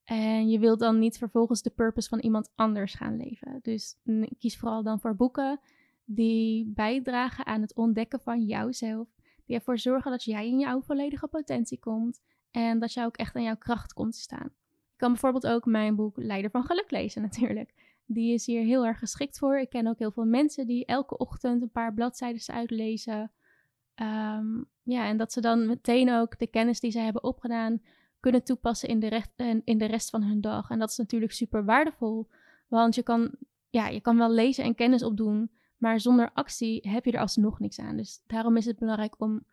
En 0.05 0.49
je 0.49 0.59
wilt 0.59 0.79
dan 0.79 0.99
niet 0.99 1.19
vervolgens 1.19 1.63
de 1.63 1.71
purpose 1.71 2.09
van 2.09 2.19
iemand 2.19 2.53
anders 2.55 2.95
gaan 2.95 3.17
leven. 3.17 3.59
Dus 3.63 3.97
kies 4.39 4.59
vooral 4.59 4.83
dan 4.83 5.01
voor 5.01 5.17
boeken 5.17 5.61
die 6.05 6.73
bijdragen 6.75 7.47
aan 7.47 7.61
het 7.61 7.75
ontdekken 7.75 8.21
van 8.21 8.45
jouzelf. 8.45 9.09
Die 9.47 9.57
ervoor 9.57 9.79
zorgen 9.79 10.11
dat 10.11 10.25
jij 10.25 10.49
in 10.49 10.59
jouw 10.59 10.83
volledige 10.83 11.29
potentie 11.29 11.79
komt. 11.79 12.21
En 12.51 12.79
dat 12.79 12.93
jij 12.93 13.05
ook 13.05 13.17
echt 13.17 13.37
aan 13.37 13.43
jouw 13.43 13.57
kracht 13.57 13.93
komt 13.93 14.13
te 14.13 14.21
staan. 14.21 14.51
Je 14.91 14.97
kan 14.97 15.11
bijvoorbeeld 15.11 15.47
ook 15.47 15.65
mijn 15.65 15.95
boek 15.95 16.17
Leider 16.17 16.51
van 16.51 16.65
Geluk 16.65 16.91
lezen 16.91 17.23
natuurlijk. 17.31 17.75
Die 18.07 18.35
is 18.35 18.47
hier 18.47 18.63
heel 18.63 18.87
erg 18.87 18.99
geschikt 18.99 19.39
voor. 19.39 19.59
Ik 19.59 19.71
ken 19.71 19.87
ook 19.87 19.99
heel 19.99 20.11
veel 20.11 20.25
mensen 20.25 20.67
die 20.67 20.87
elke 20.87 21.17
ochtend 21.17 21.63
een 21.63 21.71
paar 21.71 21.95
bladzijden 21.95 22.55
uitlezen. 22.55 23.31
Um, 23.95 24.69
ja, 24.83 25.07
en 25.07 25.17
dat 25.17 25.33
ze 25.33 25.41
dan 25.41 25.67
meteen 25.67 26.13
ook 26.13 26.39
de 26.39 26.47
kennis 26.47 26.81
die 26.81 26.91
ze 26.91 26.99
hebben 26.99 27.25
opgedaan 27.25 27.81
kunnen 28.21 28.45
toepassen 28.45 28.89
in 28.89 29.01
de, 29.01 29.09
recht, 29.09 29.31
in 29.65 29.79
de 29.79 29.85
rest 29.85 30.11
van 30.11 30.23
hun 30.23 30.41
dag. 30.41 30.71
En 30.71 30.79
dat 30.79 30.91
is 30.91 30.97
natuurlijk 30.97 31.33
super 31.33 31.65
waardevol, 31.65 32.29
want 32.69 32.95
je 32.95 33.03
kan, 33.03 33.31
ja, 33.71 33.89
je 33.89 34.01
kan 34.01 34.17
wel 34.17 34.31
lezen 34.31 34.65
en 34.65 34.75
kennis 34.75 35.03
opdoen, 35.03 35.51
maar 35.77 36.01
zonder 36.01 36.31
actie 36.33 36.89
heb 36.89 37.05
je 37.05 37.13
er 37.13 37.21
alsnog 37.21 37.59
niks 37.59 37.79
aan. 37.79 37.97
Dus 37.97 38.23
daarom 38.27 38.57
is 38.57 38.65
het 38.65 38.79
belangrijk 38.79 39.15
om 39.19 39.45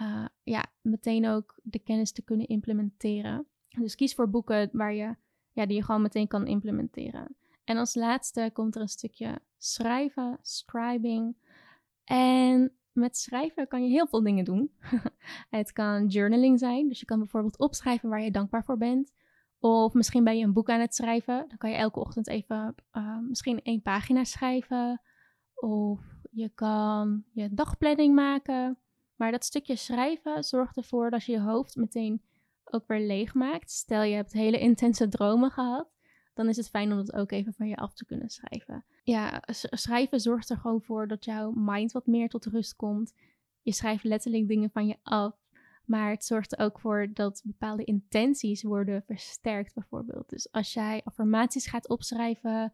uh, 0.00 0.26
ja, 0.42 0.66
meteen 0.80 1.28
ook 1.28 1.60
de 1.62 1.78
kennis 1.78 2.12
te 2.12 2.22
kunnen 2.22 2.46
implementeren. 2.46 3.46
Dus 3.68 3.94
kies 3.94 4.14
voor 4.14 4.30
boeken 4.30 4.68
waar 4.72 4.94
je, 4.94 5.16
ja, 5.52 5.66
die 5.66 5.76
je 5.76 5.84
gewoon 5.84 6.02
meteen 6.02 6.28
kan 6.28 6.46
implementeren. 6.46 7.36
En 7.64 7.76
als 7.76 7.94
laatste 7.94 8.50
komt 8.52 8.74
er 8.74 8.80
een 8.80 8.88
stukje 8.88 9.40
schrijven, 9.58 10.38
scribing. 10.42 11.36
En 12.04 12.72
met 12.92 13.16
schrijven 13.16 13.68
kan 13.68 13.84
je 13.84 13.90
heel 13.90 14.06
veel 14.06 14.22
dingen 14.22 14.44
doen. 14.44 14.72
het 15.50 15.72
kan 15.72 16.06
journaling 16.06 16.58
zijn, 16.58 16.88
dus 16.88 17.00
je 17.00 17.06
kan 17.06 17.18
bijvoorbeeld 17.18 17.58
opschrijven 17.58 18.08
waar 18.08 18.22
je 18.22 18.30
dankbaar 18.30 18.64
voor 18.64 18.78
bent. 18.78 19.12
Of 19.58 19.94
misschien 19.94 20.24
ben 20.24 20.38
je 20.38 20.44
een 20.44 20.52
boek 20.52 20.70
aan 20.70 20.80
het 20.80 20.94
schrijven. 20.94 21.44
Dan 21.48 21.58
kan 21.58 21.70
je 21.70 21.76
elke 21.76 22.00
ochtend 22.00 22.28
even 22.28 22.74
uh, 22.92 23.18
misschien 23.18 23.62
één 23.62 23.82
pagina 23.82 24.24
schrijven. 24.24 25.00
Of 25.54 26.00
je 26.30 26.48
kan 26.48 27.24
je 27.32 27.54
dagplanning 27.54 28.14
maken. 28.14 28.78
Maar 29.22 29.30
dat 29.30 29.44
stukje 29.44 29.76
schrijven 29.76 30.44
zorgt 30.44 30.76
ervoor 30.76 31.10
dat 31.10 31.24
je 31.24 31.32
je 31.32 31.40
hoofd 31.40 31.76
meteen 31.76 32.22
ook 32.64 32.86
weer 32.86 33.00
leeg 33.00 33.34
maakt. 33.34 33.70
Stel 33.70 34.02
je 34.02 34.14
hebt 34.14 34.32
hele 34.32 34.58
intense 34.58 35.08
dromen 35.08 35.50
gehad. 35.50 35.86
Dan 36.34 36.48
is 36.48 36.56
het 36.56 36.68
fijn 36.68 36.90
om 36.90 36.96
dat 36.96 37.12
ook 37.12 37.32
even 37.32 37.52
van 37.52 37.68
je 37.68 37.76
af 37.76 37.94
te 37.94 38.04
kunnen 38.04 38.28
schrijven. 38.30 38.84
Ja, 39.02 39.42
schrijven 39.70 40.20
zorgt 40.20 40.50
er 40.50 40.56
gewoon 40.56 40.82
voor 40.82 41.08
dat 41.08 41.24
jouw 41.24 41.52
mind 41.54 41.92
wat 41.92 42.06
meer 42.06 42.28
tot 42.28 42.46
rust 42.46 42.76
komt. 42.76 43.14
Je 43.62 43.72
schrijft 43.72 44.04
letterlijk 44.04 44.48
dingen 44.48 44.70
van 44.70 44.86
je 44.86 44.96
af. 45.02 45.34
Maar 45.84 46.10
het 46.10 46.24
zorgt 46.24 46.52
er 46.52 46.64
ook 46.64 46.80
voor 46.80 47.10
dat 47.12 47.42
bepaalde 47.44 47.84
intenties 47.84 48.62
worden 48.62 49.02
versterkt, 49.02 49.74
bijvoorbeeld. 49.74 50.28
Dus 50.28 50.52
als 50.52 50.72
jij 50.72 51.00
affirmaties 51.04 51.66
gaat 51.66 51.88
opschrijven, 51.88 52.72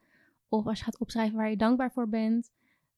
of 0.48 0.66
als 0.66 0.78
je 0.78 0.84
gaat 0.84 0.98
opschrijven 0.98 1.36
waar 1.36 1.50
je 1.50 1.56
dankbaar 1.56 1.92
voor 1.92 2.08
bent, 2.08 2.50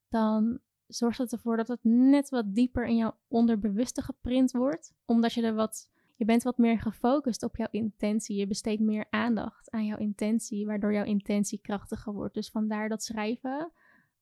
dan 0.09 0.61
zorgt 0.91 1.19
het 1.19 1.33
ervoor 1.33 1.57
dat 1.57 1.69
het 1.69 1.85
net 1.85 2.29
wat 2.29 2.55
dieper 2.55 2.87
in 2.87 2.97
jouw 2.97 3.17
onderbewuste 3.29 4.03
geprint 4.03 4.53
wordt. 4.53 4.93
Omdat 5.05 5.33
je 5.33 5.43
er 5.43 5.55
wat, 5.55 5.91
je 6.17 6.25
bent 6.25 6.43
wat 6.43 6.59
meer 6.59 6.79
gefocust 6.79 7.43
op 7.43 7.57
jouw 7.57 7.69
intentie. 7.71 8.37
Je 8.37 8.47
besteedt 8.47 8.81
meer 8.81 9.07
aandacht 9.11 9.71
aan 9.71 9.87
jouw 9.87 9.99
intentie, 9.99 10.67
waardoor 10.67 10.93
jouw 10.93 11.05
intentie 11.05 11.61
krachtiger 11.63 12.13
wordt. 12.13 12.35
Dus 12.35 12.51
vandaar 12.51 12.89
dat 12.89 13.03
schrijven 13.03 13.73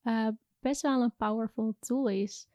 uh, 0.02 0.28
best 0.60 0.82
wel 0.82 1.02
een 1.02 1.16
powerful 1.16 1.76
tool 1.80 2.08
is 2.08 2.48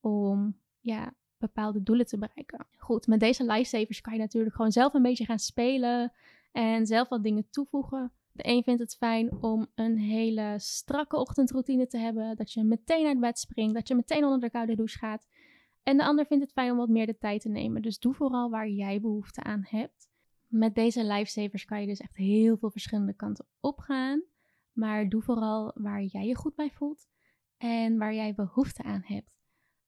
om 0.00 0.56
ja, 0.80 1.14
bepaalde 1.38 1.82
doelen 1.82 2.06
te 2.06 2.18
bereiken. 2.18 2.66
Goed, 2.76 3.06
met 3.06 3.20
deze 3.20 3.44
lifesavers 3.44 4.00
kan 4.00 4.12
je 4.12 4.18
natuurlijk 4.18 4.54
gewoon 4.54 4.72
zelf 4.72 4.94
een 4.94 5.02
beetje 5.02 5.24
gaan 5.24 5.38
spelen 5.38 6.12
en 6.52 6.86
zelf 6.86 7.08
wat 7.08 7.22
dingen 7.22 7.50
toevoegen. 7.50 8.12
De 8.36 8.48
een 8.48 8.62
vindt 8.62 8.80
het 8.80 8.96
fijn 8.96 9.42
om 9.42 9.66
een 9.74 9.98
hele 9.98 10.54
strakke 10.58 11.16
ochtendroutine 11.16 11.86
te 11.86 11.98
hebben, 11.98 12.36
dat 12.36 12.52
je 12.52 12.64
meteen 12.64 13.06
uit 13.06 13.20
bed 13.20 13.38
springt, 13.38 13.74
dat 13.74 13.88
je 13.88 13.94
meteen 13.94 14.24
onder 14.24 14.40
de 14.40 14.50
koude 14.50 14.76
douche 14.76 14.98
gaat. 14.98 15.26
En 15.82 15.96
de 15.96 16.04
ander 16.04 16.26
vindt 16.26 16.44
het 16.44 16.52
fijn 16.52 16.70
om 16.70 16.76
wat 16.76 16.88
meer 16.88 17.06
de 17.06 17.18
tijd 17.18 17.40
te 17.40 17.48
nemen. 17.48 17.82
Dus 17.82 17.98
doe 17.98 18.14
vooral 18.14 18.50
waar 18.50 18.68
jij 18.68 19.00
behoefte 19.00 19.42
aan 19.42 19.66
hebt. 19.68 20.08
Met 20.46 20.74
deze 20.74 21.04
lifesavers 21.04 21.64
kan 21.64 21.80
je 21.80 21.86
dus 21.86 22.00
echt 22.00 22.16
heel 22.16 22.56
veel 22.56 22.70
verschillende 22.70 23.14
kanten 23.14 23.46
opgaan. 23.60 24.22
Maar 24.72 25.08
doe 25.08 25.22
vooral 25.22 25.72
waar 25.74 26.02
jij 26.02 26.26
je 26.26 26.36
goed 26.36 26.54
bij 26.54 26.70
voelt 26.70 27.06
en 27.56 27.98
waar 27.98 28.14
jij 28.14 28.34
behoefte 28.34 28.82
aan 28.82 29.02
hebt. 29.04 29.30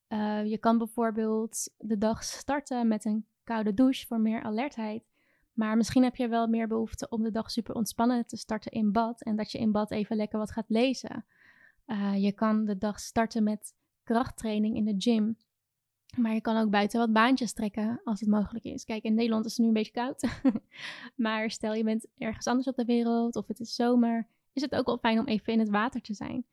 Uh, 0.09 0.45
je 0.45 0.57
kan 0.57 0.77
bijvoorbeeld 0.77 1.73
de 1.77 1.97
dag 1.97 2.23
starten 2.23 2.87
met 2.87 3.05
een 3.05 3.25
koude 3.43 3.73
douche 3.73 4.07
voor 4.07 4.19
meer 4.19 4.43
alertheid. 4.43 5.03
Maar 5.59 5.77
misschien 5.77 6.03
heb 6.03 6.15
je 6.15 6.27
wel 6.27 6.47
meer 6.47 6.67
behoefte 6.67 7.09
om 7.09 7.23
de 7.23 7.31
dag 7.31 7.51
super 7.51 7.75
ontspannen 7.75 8.25
te 8.25 8.37
starten 8.37 8.71
in 8.71 8.91
bad. 8.91 9.21
En 9.23 9.35
dat 9.35 9.51
je 9.51 9.57
in 9.57 9.71
bad 9.71 9.91
even 9.91 10.15
lekker 10.15 10.39
wat 10.39 10.51
gaat 10.51 10.69
lezen. 10.69 11.25
Uh, 11.87 12.23
je 12.23 12.31
kan 12.31 12.65
de 12.65 12.77
dag 12.77 12.99
starten 12.99 13.43
met 13.43 13.75
krachttraining 14.03 14.75
in 14.75 14.85
de 14.85 14.95
gym. 14.97 15.37
Maar 16.17 16.33
je 16.33 16.41
kan 16.41 16.57
ook 16.57 16.69
buiten 16.69 16.99
wat 16.99 17.13
baantjes 17.13 17.53
trekken 17.53 18.01
als 18.03 18.19
het 18.19 18.29
mogelijk 18.29 18.65
is. 18.65 18.83
Kijk, 18.85 19.03
in 19.03 19.13
Nederland 19.13 19.45
is 19.45 19.51
het 19.51 19.59
nu 19.59 19.67
een 19.67 19.73
beetje 19.73 19.91
koud. 19.91 20.41
maar 21.25 21.51
stel 21.51 21.73
je 21.73 21.83
bent 21.83 22.07
ergens 22.17 22.47
anders 22.47 22.67
op 22.67 22.75
de 22.75 22.85
wereld 22.85 23.35
of 23.35 23.47
het 23.47 23.59
is 23.59 23.75
zomer, 23.75 24.27
is 24.53 24.61
het 24.61 24.75
ook 24.75 24.85
wel 24.85 24.97
fijn 24.97 25.19
om 25.19 25.27
even 25.27 25.53
in 25.53 25.59
het 25.59 25.69
water 25.69 26.01
te 26.01 26.13
zijn. 26.13 26.45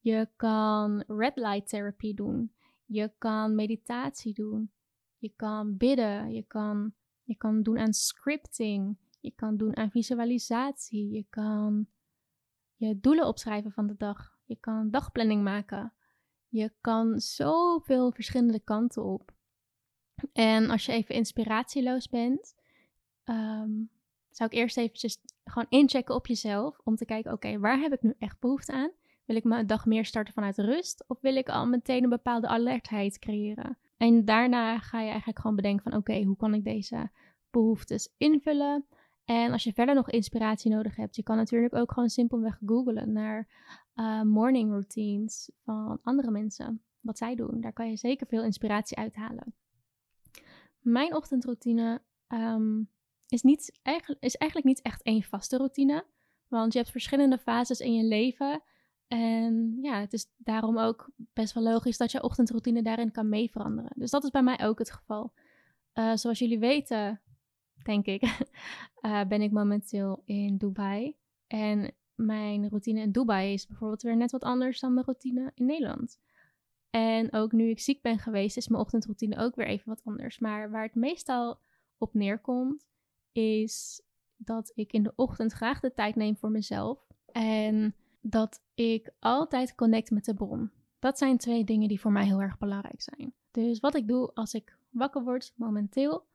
Je 0.00 0.28
kan 0.36 1.04
red 1.06 1.36
light 1.36 1.68
therapy 1.68 2.14
doen. 2.14 2.52
Je 2.84 3.12
kan 3.18 3.54
meditatie 3.54 4.34
doen. 4.34 4.70
Je 5.18 5.32
kan 5.36 5.76
bidden. 5.76 6.32
Je 6.32 6.42
kan, 6.42 6.92
je 7.28 7.36
kan 7.36 7.62
doen 7.62 7.78
aan 7.78 7.92
scripting. 7.92 8.96
Je 9.20 9.30
kan 9.30 9.56
doen 9.56 9.76
aan 9.76 9.90
visualisatie. 9.90 11.10
Je 11.10 11.26
kan 11.30 11.86
je 12.76 13.00
doelen 13.00 13.26
opschrijven 13.26 13.72
van 13.72 13.86
de 13.86 13.96
dag. 13.96 14.38
Je 14.44 14.56
kan 14.56 14.90
dagplanning 14.90 15.42
maken. 15.42 15.92
Je 16.48 16.72
kan 16.80 17.20
zoveel 17.20 18.12
verschillende 18.12 18.60
kanten 18.60 19.04
op. 19.04 19.32
En 20.32 20.70
als 20.70 20.86
je 20.86 20.92
even 20.92 21.14
inspiratieloos 21.14 22.08
bent, 22.08 22.54
ehm, 23.24 23.70
zou 24.30 24.50
ik 24.50 24.58
eerst 24.58 24.76
eventjes 24.76 25.18
gewoon 25.44 25.68
inchecken 25.68 26.14
op 26.14 26.26
jezelf. 26.26 26.80
Om 26.84 26.96
te 26.96 27.04
kijken, 27.04 27.32
oké, 27.32 27.58
waar 27.58 27.78
heb 27.78 27.92
ik 27.92 28.02
nu 28.02 28.14
echt 28.18 28.40
behoefte 28.40 28.72
aan? 28.72 28.90
Wil 29.24 29.36
ik 29.36 29.44
mijn 29.44 29.66
dag 29.66 29.86
meer 29.86 30.04
starten 30.04 30.34
vanuit 30.34 30.58
rust? 30.58 31.04
Of 31.06 31.20
wil 31.20 31.36
ik 31.36 31.48
al 31.48 31.66
meteen 31.66 32.02
een 32.02 32.08
bepaalde 32.08 32.48
alertheid 32.48 33.18
creëren? 33.18 33.78
En 33.98 34.24
daarna 34.24 34.78
ga 34.78 35.00
je 35.00 35.08
eigenlijk 35.08 35.38
gewoon 35.38 35.56
bedenken 35.56 35.90
van 35.90 36.00
oké, 36.00 36.22
hoe 36.22 36.36
kan 36.36 36.54
ik 36.54 36.64
deze 36.64 37.10
behoeftes 37.50 38.14
invullen? 38.16 38.86
En 39.24 39.52
als 39.52 39.64
je 39.64 39.72
verder 39.72 39.94
nog 39.94 40.10
inspiratie 40.10 40.70
nodig 40.70 40.96
hebt, 40.96 41.16
je 41.16 41.22
kan 41.22 41.36
natuurlijk 41.36 41.74
ook 41.74 41.92
gewoon 41.92 42.08
simpelweg 42.08 42.58
googlen 42.66 43.12
naar 43.12 43.48
uh, 43.94 44.22
morning 44.22 44.70
routines 44.70 45.50
van 45.64 45.98
andere 46.02 46.30
mensen. 46.30 46.82
Wat 47.00 47.18
zij 47.18 47.34
doen. 47.34 47.60
Daar 47.60 47.72
kan 47.72 47.90
je 47.90 47.96
zeker 47.96 48.26
veel 48.26 48.44
inspiratie 48.44 48.96
uithalen. 48.96 49.54
Mijn 50.80 51.14
ochtendroutine 51.14 52.02
um, 52.28 52.90
is, 53.28 53.42
niet, 53.42 53.80
is 54.20 54.36
eigenlijk 54.36 54.64
niet 54.64 54.82
echt 54.82 55.02
één 55.02 55.22
vaste 55.22 55.56
routine. 55.56 56.06
Want 56.46 56.72
je 56.72 56.78
hebt 56.78 56.90
verschillende 56.90 57.38
fases 57.38 57.80
in 57.80 57.94
je 57.94 58.04
leven 58.04 58.62
en 59.08 59.78
ja, 59.82 60.00
het 60.00 60.12
is 60.12 60.26
daarom 60.36 60.78
ook 60.78 61.10
best 61.32 61.54
wel 61.54 61.62
logisch 61.62 61.96
dat 61.96 62.10
je 62.12 62.22
ochtendroutine 62.22 62.82
daarin 62.82 63.10
kan 63.10 63.28
mee 63.28 63.50
veranderen. 63.50 63.92
Dus 63.94 64.10
dat 64.10 64.24
is 64.24 64.30
bij 64.30 64.42
mij 64.42 64.58
ook 64.62 64.78
het 64.78 64.90
geval. 64.90 65.32
Uh, 65.94 66.16
zoals 66.16 66.38
jullie 66.38 66.58
weten, 66.58 67.20
denk 67.82 68.06
ik, 68.06 68.22
uh, 69.02 69.24
ben 69.32 69.42
ik 69.42 69.50
momenteel 69.50 70.22
in 70.24 70.56
Dubai. 70.56 71.16
En 71.46 71.92
mijn 72.14 72.68
routine 72.68 73.00
in 73.00 73.12
Dubai 73.12 73.52
is 73.52 73.66
bijvoorbeeld 73.66 74.02
weer 74.02 74.16
net 74.16 74.30
wat 74.30 74.42
anders 74.42 74.80
dan 74.80 74.94
mijn 74.94 75.06
routine 75.06 75.52
in 75.54 75.66
Nederland. 75.66 76.18
En 76.90 77.32
ook 77.32 77.52
nu 77.52 77.68
ik 77.68 77.80
ziek 77.80 78.02
ben 78.02 78.18
geweest, 78.18 78.56
is 78.56 78.68
mijn 78.68 78.82
ochtendroutine 78.82 79.36
ook 79.36 79.54
weer 79.54 79.66
even 79.66 79.88
wat 79.88 80.00
anders. 80.04 80.38
Maar 80.38 80.70
waar 80.70 80.82
het 80.82 80.94
meestal 80.94 81.60
op 81.98 82.14
neerkomt, 82.14 82.86
is 83.32 84.02
dat 84.36 84.72
ik 84.74 84.92
in 84.92 85.02
de 85.02 85.12
ochtend 85.16 85.52
graag 85.52 85.80
de 85.80 85.94
tijd 85.94 86.16
neem 86.16 86.36
voor 86.36 86.50
mezelf. 86.50 87.06
En 87.32 87.94
dat 88.20 88.62
ik 88.74 89.10
altijd 89.18 89.74
connect 89.74 90.10
met 90.10 90.24
de 90.24 90.34
bron. 90.34 90.70
Dat 90.98 91.18
zijn 91.18 91.38
twee 91.38 91.64
dingen 91.64 91.88
die 91.88 92.00
voor 92.00 92.12
mij 92.12 92.24
heel 92.24 92.40
erg 92.40 92.58
belangrijk 92.58 93.02
zijn. 93.02 93.34
Dus 93.50 93.80
wat 93.80 93.94
ik 93.94 94.08
doe 94.08 94.30
als 94.34 94.54
ik 94.54 94.76
wakker 94.90 95.22
word 95.22 95.52
momenteel, 95.56 96.26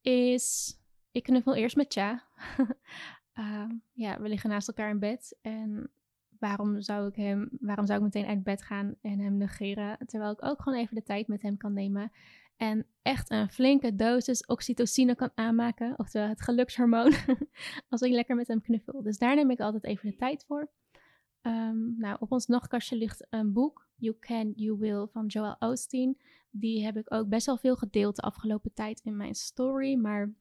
is 0.00 0.76
ik 1.10 1.22
knuffel 1.22 1.54
eerst 1.54 1.76
met 1.76 1.92
Cha. 1.92 2.22
uh, 3.34 3.68
ja, 4.04 4.20
we 4.20 4.28
liggen 4.28 4.50
naast 4.50 4.68
elkaar 4.68 4.90
in 4.90 4.98
bed 4.98 5.38
en 5.42 5.90
waarom 6.38 6.80
zou 6.80 7.08
ik 7.08 7.14
hem, 7.14 7.48
waarom 7.60 7.86
zou 7.86 7.98
ik 7.98 8.04
meteen 8.04 8.26
uit 8.26 8.42
bed 8.42 8.62
gaan 8.62 8.94
en 9.00 9.18
hem 9.18 9.36
negeren, 9.36 9.98
terwijl 10.06 10.32
ik 10.32 10.44
ook 10.44 10.62
gewoon 10.62 10.78
even 10.78 10.94
de 10.94 11.02
tijd 11.02 11.28
met 11.28 11.42
hem 11.42 11.56
kan 11.56 11.72
nemen 11.72 12.12
en 12.56 12.86
echt 13.02 13.30
een 13.30 13.50
flinke 13.50 13.94
dosis 13.94 14.46
oxytocine 14.46 15.14
kan 15.14 15.30
aanmaken, 15.34 15.98
oftewel 15.98 16.28
het 16.28 16.42
gelukshormoon, 16.42 17.12
als 17.88 18.00
ik 18.00 18.12
lekker 18.12 18.36
met 18.36 18.48
hem 18.48 18.60
knuffel. 18.60 19.02
Dus 19.02 19.18
daar 19.18 19.34
neem 19.34 19.50
ik 19.50 19.60
altijd 19.60 19.84
even 19.84 20.10
de 20.10 20.16
tijd 20.16 20.44
voor. 20.46 20.70
Um, 21.46 21.94
nou, 21.98 22.16
op 22.20 22.32
ons 22.32 22.46
nachtkastje 22.46 22.96
ligt 22.96 23.26
een 23.30 23.52
boek, 23.52 23.88
You 23.96 24.16
Can, 24.18 24.52
You 24.56 24.78
Will, 24.78 25.06
van 25.06 25.26
Joel 25.26 25.56
Osteen. 25.58 26.18
Die 26.50 26.84
heb 26.84 26.96
ik 26.96 27.12
ook 27.12 27.28
best 27.28 27.46
wel 27.46 27.56
veel 27.56 27.76
gedeeld 27.76 28.16
de 28.16 28.22
afgelopen 28.22 28.72
tijd 28.74 29.00
in 29.04 29.16
mijn 29.16 29.34
story. 29.34 29.94
Maar 29.94 30.34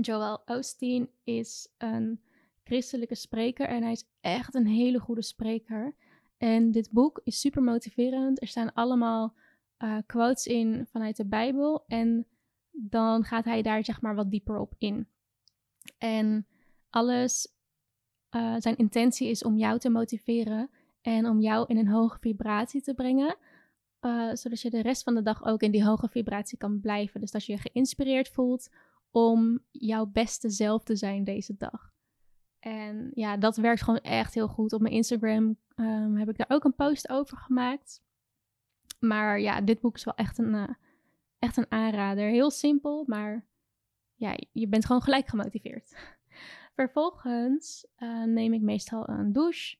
Joel 0.00 0.42
Osteen 0.46 1.08
is 1.24 1.68
een 1.78 2.20
christelijke 2.64 3.14
spreker 3.14 3.68
en 3.68 3.82
hij 3.82 3.92
is 3.92 4.04
echt 4.20 4.54
een 4.54 4.66
hele 4.66 4.98
goede 4.98 5.22
spreker. 5.22 5.94
En 6.36 6.70
dit 6.70 6.90
boek 6.90 7.20
is 7.24 7.40
super 7.40 7.62
motiverend. 7.62 8.40
Er 8.40 8.46
staan 8.46 8.72
allemaal 8.72 9.34
uh, 9.78 9.98
quotes 10.06 10.46
in 10.46 10.86
vanuit 10.90 11.16
de 11.16 11.26
Bijbel 11.26 11.84
en 11.86 12.26
dan 12.70 13.24
gaat 13.24 13.44
hij 13.44 13.62
daar 13.62 13.84
zeg 13.84 14.00
maar 14.00 14.14
wat 14.14 14.30
dieper 14.30 14.58
op 14.58 14.74
in. 14.78 15.08
En 15.98 16.46
alles 16.90 17.51
uh, 18.36 18.54
zijn 18.58 18.76
intentie 18.76 19.28
is 19.28 19.44
om 19.44 19.56
jou 19.56 19.78
te 19.78 19.90
motiveren 19.90 20.70
en 21.00 21.26
om 21.26 21.40
jou 21.40 21.64
in 21.68 21.76
een 21.76 21.88
hoge 21.88 22.18
vibratie 22.20 22.82
te 22.82 22.94
brengen. 22.94 23.36
Uh, 24.00 24.34
zodat 24.34 24.60
je 24.60 24.70
de 24.70 24.82
rest 24.82 25.02
van 25.02 25.14
de 25.14 25.22
dag 25.22 25.44
ook 25.44 25.62
in 25.62 25.70
die 25.70 25.84
hoge 25.84 26.08
vibratie 26.08 26.58
kan 26.58 26.80
blijven. 26.80 27.20
Dus 27.20 27.30
dat 27.30 27.44
je 27.44 27.52
je 27.52 27.58
geïnspireerd 27.58 28.28
voelt 28.28 28.70
om 29.10 29.60
jouw 29.70 30.06
beste 30.06 30.50
zelf 30.50 30.84
te 30.84 30.96
zijn 30.96 31.24
deze 31.24 31.56
dag. 31.56 31.92
En 32.58 33.10
ja, 33.14 33.36
dat 33.36 33.56
werkt 33.56 33.82
gewoon 33.82 34.00
echt 34.00 34.34
heel 34.34 34.48
goed. 34.48 34.72
Op 34.72 34.80
mijn 34.80 34.94
Instagram 34.94 35.56
um, 35.76 36.16
heb 36.16 36.28
ik 36.28 36.36
daar 36.36 36.50
ook 36.50 36.64
een 36.64 36.74
post 36.74 37.08
over 37.08 37.36
gemaakt. 37.36 38.02
Maar 38.98 39.40
ja, 39.40 39.60
dit 39.60 39.80
boek 39.80 39.94
is 39.94 40.04
wel 40.04 40.14
echt 40.14 40.38
een, 40.38 40.54
uh, 40.54 40.68
echt 41.38 41.56
een 41.56 41.70
aanrader. 41.70 42.28
Heel 42.28 42.50
simpel, 42.50 43.04
maar 43.06 43.46
ja, 44.14 44.36
je 44.52 44.68
bent 44.68 44.86
gewoon 44.86 45.02
gelijk 45.02 45.28
gemotiveerd. 45.28 45.96
Vervolgens 46.74 47.86
uh, 47.98 48.24
neem 48.24 48.52
ik 48.52 48.62
meestal 48.62 49.08
een 49.08 49.32
douche. 49.32 49.76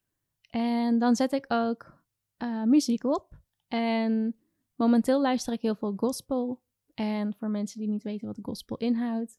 En 0.51 0.99
dan 0.99 1.17
zet 1.17 1.33
ik 1.33 1.45
ook 1.49 1.99
uh, 2.39 2.63
muziek 2.63 3.05
op. 3.05 3.39
En 3.69 4.37
momenteel 4.75 5.21
luister 5.21 5.53
ik 5.53 5.61
heel 5.61 5.75
veel 5.75 5.93
gospel. 5.97 6.61
En 6.95 7.35
voor 7.35 7.51
mensen 7.51 7.79
die 7.79 7.89
niet 7.89 8.03
weten 8.03 8.27
wat 8.27 8.39
gospel 8.43 8.77
inhoudt. 8.77 9.39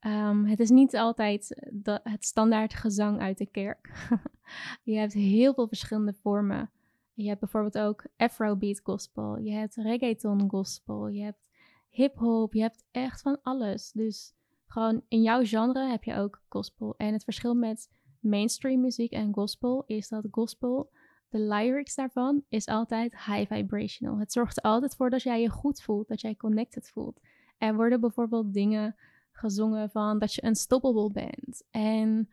Um, 0.00 0.44
het 0.44 0.60
is 0.60 0.70
niet 0.70 0.96
altijd 0.96 1.70
het 2.02 2.24
standaard 2.24 2.74
gezang 2.74 3.20
uit 3.20 3.38
de 3.38 3.46
kerk. 3.46 4.08
je 4.82 4.96
hebt 4.96 5.12
heel 5.12 5.54
veel 5.54 5.68
verschillende 5.68 6.14
vormen. 6.14 6.70
Je 7.14 7.28
hebt 7.28 7.40
bijvoorbeeld 7.40 7.78
ook 7.78 8.04
Afrobeat 8.16 8.80
gospel. 8.82 9.38
Je 9.38 9.52
hebt 9.52 9.74
reggaeton 9.74 10.50
gospel. 10.50 11.08
Je 11.08 11.22
hebt 11.22 11.46
hip-hop. 11.90 12.54
Je 12.54 12.60
hebt 12.60 12.84
echt 12.90 13.20
van 13.20 13.38
alles. 13.42 13.92
Dus 13.92 14.34
gewoon 14.66 15.02
in 15.08 15.22
jouw 15.22 15.44
genre 15.44 15.90
heb 15.90 16.04
je 16.04 16.14
ook 16.14 16.42
gospel. 16.48 16.94
En 16.96 17.12
het 17.12 17.24
verschil 17.24 17.54
met 17.54 17.90
mainstream 18.20 18.80
muziek 18.80 19.12
en 19.12 19.34
gospel 19.34 19.84
is 19.86 20.08
dat 20.08 20.26
gospel, 20.30 20.90
de 21.28 21.38
lyrics 21.38 21.94
daarvan, 21.94 22.44
is 22.48 22.66
altijd 22.66 23.12
high 23.12 23.52
vibrational. 23.54 24.18
Het 24.18 24.32
zorgt 24.32 24.56
er 24.56 24.62
altijd 24.62 24.96
voor 24.96 25.10
dat 25.10 25.22
jij 25.22 25.40
je 25.40 25.50
goed 25.50 25.82
voelt, 25.82 26.08
dat 26.08 26.20
jij 26.20 26.34
connected 26.34 26.90
voelt. 26.90 27.20
Er 27.58 27.74
worden 27.74 28.00
bijvoorbeeld 28.00 28.52
dingen 28.52 28.96
gezongen 29.32 29.90
van 29.90 30.18
dat 30.18 30.34
je 30.34 30.44
unstoppable 30.44 31.10
bent. 31.10 31.64
En 31.70 32.28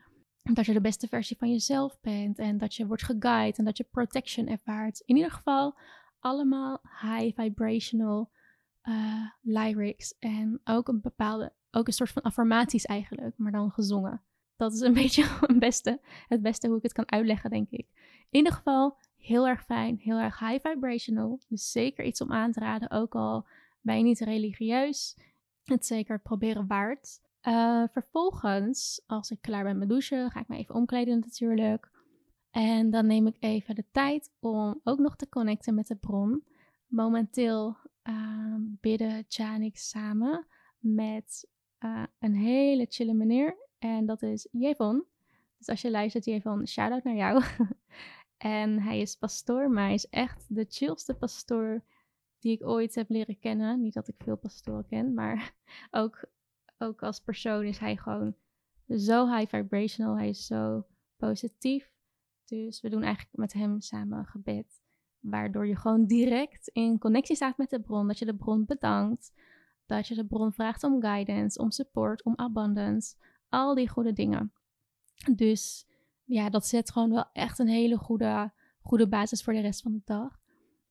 dat 0.54 0.65
je 0.65 0.74
de 0.74 0.82
beste 0.82 1.08
versie 1.08 1.38
van 1.38 1.52
jezelf 1.52 2.00
bent. 2.02 2.38
En 2.39 2.58
dat 2.58 2.76
je 2.76 2.88
wordt 2.88 3.04
geguid 3.04 3.58
en 3.58 3.65
dat 3.65 3.78
je 3.78 3.84
protection 3.84 4.48
ervaart. 4.48 5.00
In 5.06 5.15
ieder 5.15 5.32
geval 5.32 5.78
allemaal 6.19 6.82
high 7.02 7.41
vibrational 7.41 8.30
uh, 8.84 9.28
lyrics. 9.41 10.17
En 10.19 10.62
ook 10.63 10.88
een 10.88 11.02
bepaalde 11.02 11.54
ook 11.75 11.88
een 11.88 11.93
soort 11.93 12.12
van 12.12 12.21
affirmaties 12.21 12.86
eigenlijk, 12.86 13.38
maar 13.38 13.51
dan 13.51 13.71
gezongen. 13.71 14.21
Dat 14.55 14.73
is 14.73 14.79
een 14.79 14.93
beetje 15.03 15.23
het 15.39 15.59
beste, 15.59 15.99
het 16.27 16.41
beste 16.41 16.67
hoe 16.67 16.77
ik 16.77 16.83
het 16.83 16.93
kan 16.93 17.12
uitleggen, 17.12 17.49
denk 17.49 17.69
ik. 17.69 17.88
In 18.29 18.39
ieder 18.39 18.53
geval 18.53 18.97
heel 19.15 19.47
erg 19.47 19.63
fijn, 19.63 19.97
heel 19.97 20.17
erg 20.17 20.39
high 20.39 20.67
vibrational. 20.67 21.39
Dus 21.47 21.71
zeker 21.71 22.05
iets 22.05 22.21
om 22.21 22.31
aan 22.31 22.51
te 22.51 22.59
raden, 22.59 22.91
ook 22.91 23.15
al 23.15 23.47
ben 23.81 23.97
je 23.97 24.03
niet 24.03 24.19
religieus. 24.19 25.17
Het 25.63 25.86
zeker 25.86 26.21
proberen 26.21 26.67
waard. 26.67 27.21
Uh, 27.47 27.83
vervolgens, 27.91 29.03
als 29.05 29.31
ik 29.31 29.41
klaar 29.41 29.63
ben 29.63 29.77
met 29.77 29.89
douchen, 29.89 30.31
ga 30.31 30.39
ik 30.39 30.47
me 30.47 30.57
even 30.57 30.75
omkleden 30.75 31.19
natuurlijk. 31.19 31.91
En 32.51 32.89
dan 32.89 33.05
neem 33.05 33.27
ik 33.27 33.36
even 33.39 33.75
de 33.75 33.86
tijd 33.91 34.31
om 34.39 34.79
ook 34.83 34.99
nog 34.99 35.15
te 35.15 35.29
connecten 35.29 35.75
met 35.75 35.88
de 35.88 35.95
bron. 35.95 36.43
Momenteel 36.88 37.77
uh, 38.03 38.55
bidden 38.59 39.27
Tja 39.27 39.53
en 39.53 39.62
ik 39.62 39.77
samen 39.77 40.47
met 40.79 41.47
uh, 41.84 42.04
een 42.19 42.36
hele 42.36 42.86
chille 42.89 43.13
meneer. 43.13 43.58
En 43.80 44.06
dat 44.06 44.22
is 44.22 44.48
Jevon. 44.52 45.06
Dus 45.58 45.67
als 45.67 45.82
je 45.82 45.91
luistert, 45.91 46.26
Jevon, 46.26 46.67
shout-out 46.67 47.04
naar 47.04 47.15
jou. 47.15 47.43
en 48.38 48.82
hij 48.82 49.00
is 49.00 49.15
pastoor, 49.15 49.69
maar 49.69 49.84
hij 49.84 49.93
is 49.93 50.10
echt 50.10 50.56
de 50.56 50.65
chillste 50.69 51.13
pastoor 51.13 51.84
die 52.39 52.52
ik 52.52 52.65
ooit 52.65 52.96
heb 52.96 53.10
leren 53.10 53.39
kennen. 53.39 53.82
Niet 53.82 53.93
dat 53.93 54.08
ik 54.08 54.15
veel 54.17 54.38
pastoren 54.38 54.86
ken, 54.88 55.13
maar 55.13 55.54
ook, 55.91 56.26
ook 56.78 57.04
als 57.04 57.19
persoon 57.19 57.63
is 57.63 57.78
hij 57.78 57.98
gewoon 57.98 58.36
zo 58.88 59.36
high 59.36 59.56
vibrational. 59.56 60.17
Hij 60.17 60.30
is 60.30 60.46
zo 60.46 60.86
positief. 61.17 61.91
Dus 62.46 62.82
we 62.82 62.89
doen 62.89 63.04
eigenlijk 63.04 63.38
met 63.38 63.54
hem 63.54 63.82
samen 63.82 64.26
gebed. 64.26 64.82
Waardoor 65.19 65.67
je 65.67 65.76
gewoon 65.76 66.06
direct 66.06 66.67
in 66.67 67.00
connectie 67.00 67.36
staat 67.36 67.58
met 67.58 67.69
de 67.69 67.82
bron. 67.82 68.08
Dat 68.08 68.19
je 68.19 68.26
de 68.26 68.36
bron 68.36 68.65
bedankt 68.65 69.34
dat 69.86 70.08
je 70.08 70.15
de 70.15 70.26
bron 70.26 70.54
vraagt 70.54 70.84
om 70.84 71.02
guidance, 71.02 71.60
om 71.60 71.72
support, 71.72 72.24
om 72.24 72.34
abundance, 72.36 73.15
al 73.50 73.76
die 73.76 73.89
goede 73.89 74.13
dingen. 74.13 74.54
Dus 75.36 75.88
ja, 76.24 76.50
dat 76.50 76.67
zet 76.67 76.91
gewoon 76.91 77.10
wel 77.12 77.26
echt 77.34 77.60
een 77.60 77.67
hele 77.67 77.98
goede, 77.98 78.52
goede 78.82 79.08
basis 79.08 79.43
voor 79.43 79.54
de 79.54 79.60
rest 79.60 79.82
van 79.82 79.91
de 79.91 80.02
dag. 80.06 80.41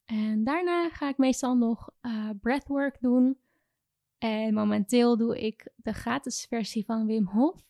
En 0.05 0.45
daarna 0.45 0.89
ga 0.89 1.09
ik 1.09 1.19
meestal 1.19 1.57
nog 1.57 1.91
uh, 2.03 2.31
breathwork 2.41 3.01
doen. 3.01 3.39
En 4.19 4.55
momenteel 4.55 5.17
doe 5.17 5.41
ik 5.41 5.73
de 5.77 5.93
gratis 5.93 6.47
versie 6.49 6.85
van 6.85 7.07
Wim 7.07 7.27
Hof. 7.27 7.61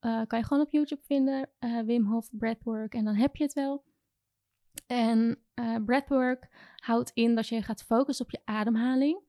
Uh, 0.00 0.22
kan 0.26 0.38
je 0.38 0.44
gewoon 0.44 0.62
op 0.62 0.72
YouTube 0.72 1.02
vinden, 1.04 1.48
uh, 1.60 1.80
Wim 1.80 2.06
Hof 2.06 2.28
breathwork, 2.32 2.94
en 2.94 3.04
dan 3.04 3.14
heb 3.14 3.36
je 3.36 3.44
het 3.44 3.52
wel. 3.52 3.84
En 4.86 5.38
breathwork 5.84 6.48
houdt 6.76 7.10
in 7.14 7.34
dat 7.34 7.48
je 7.48 7.62
gaat 7.62 7.84
focussen 7.84 8.24
op 8.24 8.30
je 8.30 8.40
ademhaling 8.44 9.27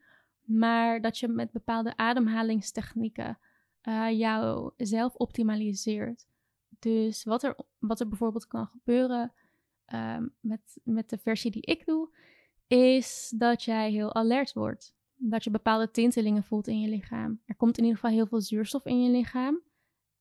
maar 0.50 1.02
dat 1.02 1.18
je 1.18 1.28
met 1.28 1.52
bepaalde 1.52 1.98
ademhalingstechnieken 1.98 3.38
uh, 3.84 4.20
jou 4.20 4.72
zelf 4.78 5.16
optimaliseert. 5.16 6.28
Dus 6.80 7.24
wat 7.24 7.44
er, 7.44 7.56
wat 7.80 8.00
er 8.00 8.08
bijvoorbeeld 8.08 8.48
kan 8.48 8.68
gebeuren 8.68 9.34
ehm, 9.86 10.28
met, 10.40 10.78
met 10.84 11.10
de 11.10 11.18
versie 11.18 11.52
die 11.52 11.62
ik 11.62 11.86
doe, 11.86 12.10
is 12.68 13.34
dat 13.36 13.64
jij 13.64 13.92
heel 13.92 14.16
alert 14.16 14.54
wordt. 14.54 14.94
Dat 15.16 15.44
je 15.44 15.50
bepaalde 15.50 15.92
tintelingen 15.92 16.44
voelt 16.44 16.68
in 16.68 16.82
je 16.82 16.90
lichaam. 16.90 17.42
Er 17.46 17.56
komt 17.56 17.78
in 17.78 17.84
ieder 17.84 18.00
geval 18.00 18.16
heel 18.16 18.28
veel 18.28 18.42
zuurstof 18.42 18.86
in 18.86 19.04
je 19.04 19.10
lichaam. 19.10 19.62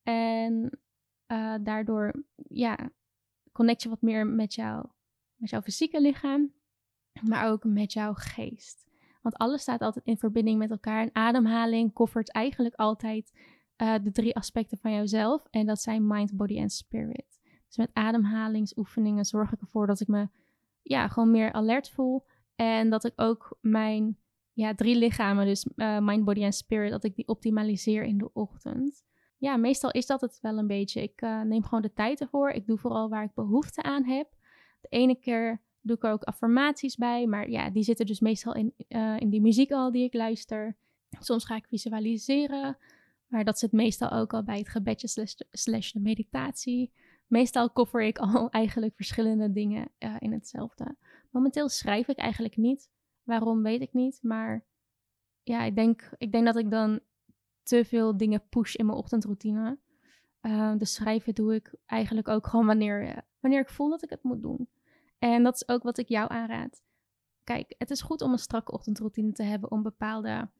En 0.03 0.79
uh, 1.27 1.55
daardoor 1.61 2.25
ja, 2.49 2.91
connect 3.53 3.83
je 3.83 3.89
wat 3.89 4.03
meer 4.03 4.27
met, 4.27 4.57
met 5.37 5.51
jouw 5.51 5.63
fysieke 5.63 6.01
lichaam, 6.01 6.53
maar 7.29 7.51
ook 7.51 7.65
met 7.65 7.93
jouw 7.93 8.13
geest. 8.15 8.88
Want 9.21 9.37
alles 9.37 9.63
staat 9.63 9.81
altijd 9.81 10.05
in 10.05 10.19
verbinding 10.19 10.59
met 10.59 10.71
elkaar. 10.71 11.03
En 11.03 11.11
ademhaling 11.13 11.93
koffert 11.93 12.33
eigenlijk 12.33 12.75
altijd 12.75 13.33
uh, 13.83 13.95
de 14.03 14.11
drie 14.11 14.37
aspecten 14.37 14.79
van 14.79 14.93
jouzelf. 14.93 15.47
En 15.51 15.67
dat 15.67 15.81
zijn 15.81 16.07
mind, 16.07 16.37
body 16.37 16.59
en 16.59 16.71
spirit. 16.71 17.41
Dus 17.67 17.77
met 17.77 17.91
ademhalingsoefeningen 17.93 19.25
zorg 19.25 19.53
ik 19.53 19.61
ervoor 19.61 19.87
dat 19.87 20.01
ik 20.01 20.09
me 20.09 20.29
ja, 20.83 21.09
gewoon 21.09 21.31
meer 21.31 21.53
alert 21.53 21.91
voel. 21.91 22.25
En 22.55 22.91
dat 22.91 23.05
ik 23.05 23.13
ook 23.17 23.57
mijn 23.61 24.19
ja, 24.53 24.75
drie 24.75 24.97
lichamen, 24.97 25.47
dus 25.47 25.67
uh, 25.77 25.99
mind, 25.99 26.25
body 26.25 26.43
en 26.43 26.53
spirit, 26.53 26.91
dat 26.91 27.05
ik 27.05 27.15
die 27.15 27.29
optimaliseer 27.29 28.05
in 28.05 28.19
de 28.19 28.33
ochtend. 28.33 29.05
Ja, 29.37 29.57
meestal 29.57 29.91
is 29.91 30.07
dat 30.07 30.21
het 30.21 30.39
wel 30.41 30.59
een 30.59 30.67
beetje. 30.67 31.03
Ik 31.03 31.23
uh, 31.23 31.43
neem 31.43 31.63
gewoon 31.63 31.83
de 31.83 31.93
tijd 31.93 32.21
ervoor. 32.21 32.51
Ik 32.51 32.67
doe 32.67 32.79
vooral 32.79 33.09
waar 33.09 33.25
ik 33.25 33.35
behoefte 33.35 33.83
aan 33.83 34.05
heb. 34.05 34.29
De 34.81 34.89
ene 34.89 35.15
keer 35.15 35.61
doe 35.81 35.97
ik 35.97 36.05
er 36.05 36.13
ook 36.13 36.25
affirmaties 36.25 36.97
bij. 36.97 37.27
Maar 37.27 37.51
ja, 37.51 37.71
die 37.71 37.83
zitten 37.83 38.07
dus 38.07 38.21
meestal 38.21 38.55
in, 38.55 38.75
uh, 38.89 39.21
in 39.21 39.31
die 39.31 39.41
muziek 39.41 39.71
al 39.71 39.93
die 39.93 40.05
ik 40.05 40.15
luister. 40.15 40.77
Soms 41.21 41.45
ga 41.45 41.57
ik 41.57 41.67
visualiseren. 41.67 42.79
Maar 43.27 43.45
dat 43.45 43.59
zit 43.59 43.73
meestal 43.73 44.11
ook 44.11 44.33
al 44.33 44.43
bij 44.43 44.59
het 44.59 44.69
gebedje 44.69 45.09
slash, 45.51 45.93
de 45.93 46.01
meditatie. 46.01 46.93
Meestal 47.27 47.71
koffer 47.71 48.03
ik 48.03 48.19
al 48.19 48.51
eigenlijk 48.63 48.97
verschillende 48.97 49.53
dingen 49.53 49.91
uh, 49.99 50.17
in 50.19 50.33
hetzelfde. 50.33 50.97
Momenteel 51.31 51.69
schrijf 51.69 52.09
ik 52.09 52.17
eigenlijk 52.17 52.57
niet. 52.57 52.91
Waarom 53.23 53.63
weet 53.63 53.81
ik 53.81 53.93
niet. 53.93 54.19
Maar 54.23 54.65
ja, 55.43 55.63
ik 55.63 55.77
denk, 55.77 56.11
ik 56.19 56.33
denk 56.33 56.45
dat 56.45 56.57
ik 56.57 56.71
dan 56.71 57.01
te 57.63 57.85
veel 57.85 58.17
dingen 58.17 58.49
push 58.49 58.75
in 58.75 58.87
mijn 58.87 58.99
ochtendroutine. 58.99 59.79
Uh, 60.43 60.77
dus 60.77 60.95
schrijven 60.95 61.35
doe 61.35 61.55
ik 61.55 61.75
eigenlijk 61.87 62.29
ook 62.29 62.47
gewoon 62.47 62.67
wanneer, 62.67 63.25
wanneer 63.41 63.61
ik 63.61 63.69
voel 63.69 63.89
dat 63.89 64.03
ik 64.03 64.11
het 64.11 64.23
moet 64.23 64.43
doen. 64.43 64.69
En 65.19 65.43
dat 65.43 65.55
is 65.55 65.69
ook 65.69 65.83
wat 65.83 65.99
ik 65.99 66.09
jou 66.09 66.31
aanraad. 66.33 66.83
Kijk, 67.45 67.75
het 67.79 67.91
is 67.91 68.03
goed 68.03 68.23
om 68.23 68.33
een 68.33 68.39
strakke 68.39 68.73
ochtendroutine 68.73 69.33
te 69.33 69.43
hebben 69.43 69.71
om 69.71 69.83
bepaalde 69.83 70.51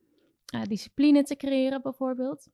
uh, 0.55 0.63
discipline 0.63 1.23
te 1.23 1.35
creëren, 1.35 1.81
bijvoorbeeld. 1.81 2.47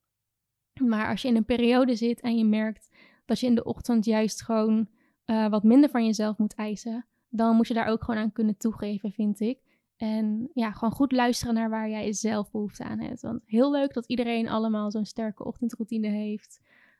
Maar 0.81 1.09
als 1.09 1.21
je 1.21 1.27
in 1.27 1.35
een 1.35 1.45
periode 1.45 1.95
zit 1.95 2.21
en 2.21 2.37
je 2.37 2.45
merkt 2.45 2.89
dat 3.25 3.39
je 3.39 3.47
in 3.47 3.55
de 3.55 3.63
ochtend 3.63 4.05
juist 4.05 4.43
gewoon 4.43 4.89
uh, 5.25 5.49
wat 5.49 5.63
minder 5.63 5.89
van 5.89 6.05
jezelf 6.05 6.37
moet 6.37 6.53
eisen, 6.53 7.05
dan 7.29 7.55
moet 7.55 7.67
je 7.67 7.73
daar 7.73 7.87
ook 7.87 8.03
gewoon 8.03 8.21
aan 8.21 8.31
kunnen 8.31 8.57
toegeven, 8.57 9.11
vind 9.11 9.39
ik. 9.39 9.59
En 9.97 10.49
ja, 10.53 10.71
gewoon 10.71 10.93
goed 10.93 11.11
luisteren 11.11 11.53
naar 11.53 11.69
waar 11.69 11.89
jij 11.89 12.13
zelf 12.13 12.51
behoefte 12.51 12.83
aan 12.83 12.99
hebt. 12.99 13.21
Want 13.21 13.41
heel 13.45 13.71
leuk 13.71 13.93
dat 13.93 14.05
iedereen 14.05 14.49
allemaal 14.49 14.91
zo'n 14.91 15.05
sterke 15.05 15.43
ochtendroutine 15.43 16.07
heeft. 16.07 16.59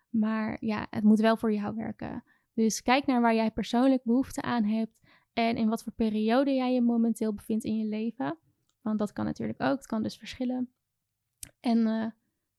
Maar 0.10 0.58
ja, 0.60 0.88
het 0.90 1.04
moet 1.04 1.20
wel 1.20 1.38
voor 1.38 1.54
jou 1.54 1.76
werken. 1.76 2.24
Dus 2.56 2.82
kijk 2.82 3.06
naar 3.06 3.22
waar 3.22 3.36
jij 3.36 3.52
persoonlijk 3.52 4.04
behoefte 4.04 4.42
aan 4.42 4.64
hebt 4.64 5.00
en 5.34 5.58
in 5.58 5.70
wat 5.70 5.84
voor 5.84 5.94
periode 5.94 6.54
jij 6.54 6.74
je 6.74 6.82
momenteel 6.82 7.34
bevindt 7.34 7.64
in 7.64 7.78
je 7.78 7.86
leven. 7.86 8.38
Want 8.82 9.00
dat 9.00 9.14
kan 9.14 9.26
natuurlijk 9.26 9.62
ook, 9.62 9.78
het 9.78 9.86
kan 9.86 10.04
dus 10.04 10.18
verschillen. 10.18 10.70
En 11.60 11.78
uh, 11.78 12.06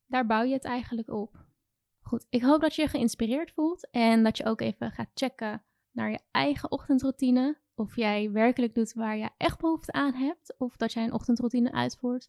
daar 0.07 0.27
bouw 0.27 0.43
je 0.43 0.53
het 0.53 0.65
eigenlijk 0.65 1.11
op. 1.11 1.45
Goed, 2.01 2.27
ik 2.31 2.43
hoop 2.43 2.61
dat 2.61 2.75
je 2.75 2.83
je 2.83 2.89
geïnspireerd 2.89 3.53
voelt 3.53 3.91
en 3.91 4.23
dat 4.23 4.37
je 4.37 4.45
ook 4.45 4.61
even 4.61 4.91
gaat 4.91 5.11
checken 5.15 5.63
naar 5.91 6.11
je 6.11 6.21
eigen 6.31 6.71
ochtendroutine. 6.71 7.59
Of 7.75 7.97
jij 7.97 8.31
werkelijk 8.31 8.75
doet 8.75 8.93
waar 8.93 9.17
je 9.17 9.31
echt 9.37 9.61
behoefte 9.61 9.93
aan 9.93 10.15
hebt, 10.15 10.55
of 10.59 10.77
dat 10.77 10.93
jij 10.93 11.05
een 11.05 11.13
ochtendroutine 11.13 11.73
uitvoert 11.73 12.29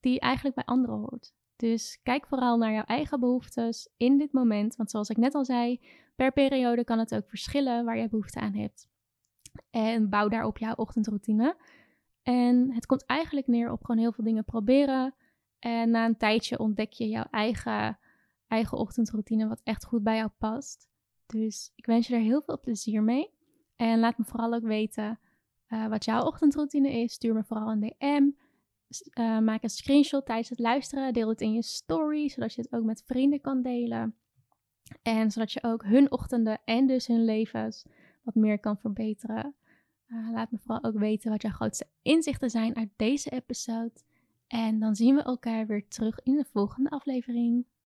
die 0.00 0.20
eigenlijk 0.20 0.54
bij 0.54 0.64
anderen 0.64 0.98
hoort. 0.98 1.34
Dus 1.56 2.00
kijk 2.02 2.26
vooral 2.26 2.56
naar 2.56 2.72
jouw 2.72 2.84
eigen 2.84 3.20
behoeftes 3.20 3.88
in 3.96 4.18
dit 4.18 4.32
moment. 4.32 4.76
Want 4.76 4.90
zoals 4.90 5.08
ik 5.08 5.16
net 5.16 5.34
al 5.34 5.44
zei, 5.44 5.80
per 6.14 6.32
periode 6.32 6.84
kan 6.84 6.98
het 6.98 7.14
ook 7.14 7.28
verschillen 7.28 7.84
waar 7.84 7.96
jij 7.96 8.08
behoefte 8.08 8.40
aan 8.40 8.54
hebt. 8.54 8.88
En 9.70 10.08
bouw 10.08 10.28
daarop 10.28 10.58
jouw 10.58 10.74
ochtendroutine. 10.74 11.56
En 12.22 12.72
het 12.72 12.86
komt 12.86 13.06
eigenlijk 13.06 13.46
neer 13.46 13.70
op 13.70 13.84
gewoon 13.84 14.00
heel 14.00 14.12
veel 14.12 14.24
dingen 14.24 14.44
proberen. 14.44 15.14
En 15.58 15.90
na 15.90 16.04
een 16.04 16.16
tijdje 16.16 16.58
ontdek 16.58 16.92
je 16.92 17.08
jouw 17.08 17.26
eigen 17.30 17.98
eigen 18.46 18.78
ochtendroutine 18.78 19.48
wat 19.48 19.60
echt 19.64 19.84
goed 19.84 20.02
bij 20.02 20.16
jou 20.16 20.30
past. 20.38 20.88
Dus 21.26 21.72
ik 21.74 21.86
wens 21.86 22.06
je 22.06 22.14
er 22.14 22.20
heel 22.20 22.42
veel 22.42 22.60
plezier 22.60 23.02
mee. 23.02 23.30
En 23.76 23.98
laat 23.98 24.18
me 24.18 24.24
vooral 24.24 24.54
ook 24.54 24.62
weten 24.62 25.20
uh, 25.68 25.86
wat 25.86 26.04
jouw 26.04 26.24
ochtendroutine 26.24 26.90
is. 26.90 27.12
Stuur 27.12 27.34
me 27.34 27.44
vooral 27.44 27.70
een 27.70 27.80
DM. 27.80 28.30
Uh, 29.18 29.38
maak 29.38 29.62
een 29.62 29.70
screenshot 29.70 30.26
tijdens 30.26 30.48
het 30.48 30.58
luisteren. 30.58 31.12
Deel 31.12 31.28
het 31.28 31.40
in 31.40 31.52
je 31.52 31.62
story, 31.62 32.28
zodat 32.28 32.54
je 32.54 32.62
het 32.62 32.72
ook 32.72 32.84
met 32.84 33.02
vrienden 33.06 33.40
kan 33.40 33.62
delen. 33.62 34.14
En 35.02 35.30
zodat 35.30 35.52
je 35.52 35.62
ook 35.62 35.84
hun 35.84 36.10
ochtenden 36.12 36.60
en 36.64 36.86
dus 36.86 37.06
hun 37.06 37.24
levens 37.24 37.84
wat 38.22 38.34
meer 38.34 38.58
kan 38.58 38.78
verbeteren. 38.78 39.54
Uh, 40.06 40.28
laat 40.32 40.50
me 40.50 40.58
vooral 40.58 40.84
ook 40.84 40.98
weten 40.98 41.30
wat 41.30 41.42
jouw 41.42 41.52
grootste 41.52 41.86
inzichten 42.02 42.50
zijn 42.50 42.76
uit 42.76 42.90
deze 42.96 43.30
episode. 43.30 43.92
En 44.46 44.78
dan 44.78 44.94
zien 44.94 45.14
we 45.14 45.22
elkaar 45.22 45.66
weer 45.66 45.88
terug 45.88 46.20
in 46.22 46.36
de 46.36 46.44
volgende 46.44 46.90
aflevering. 46.90 47.66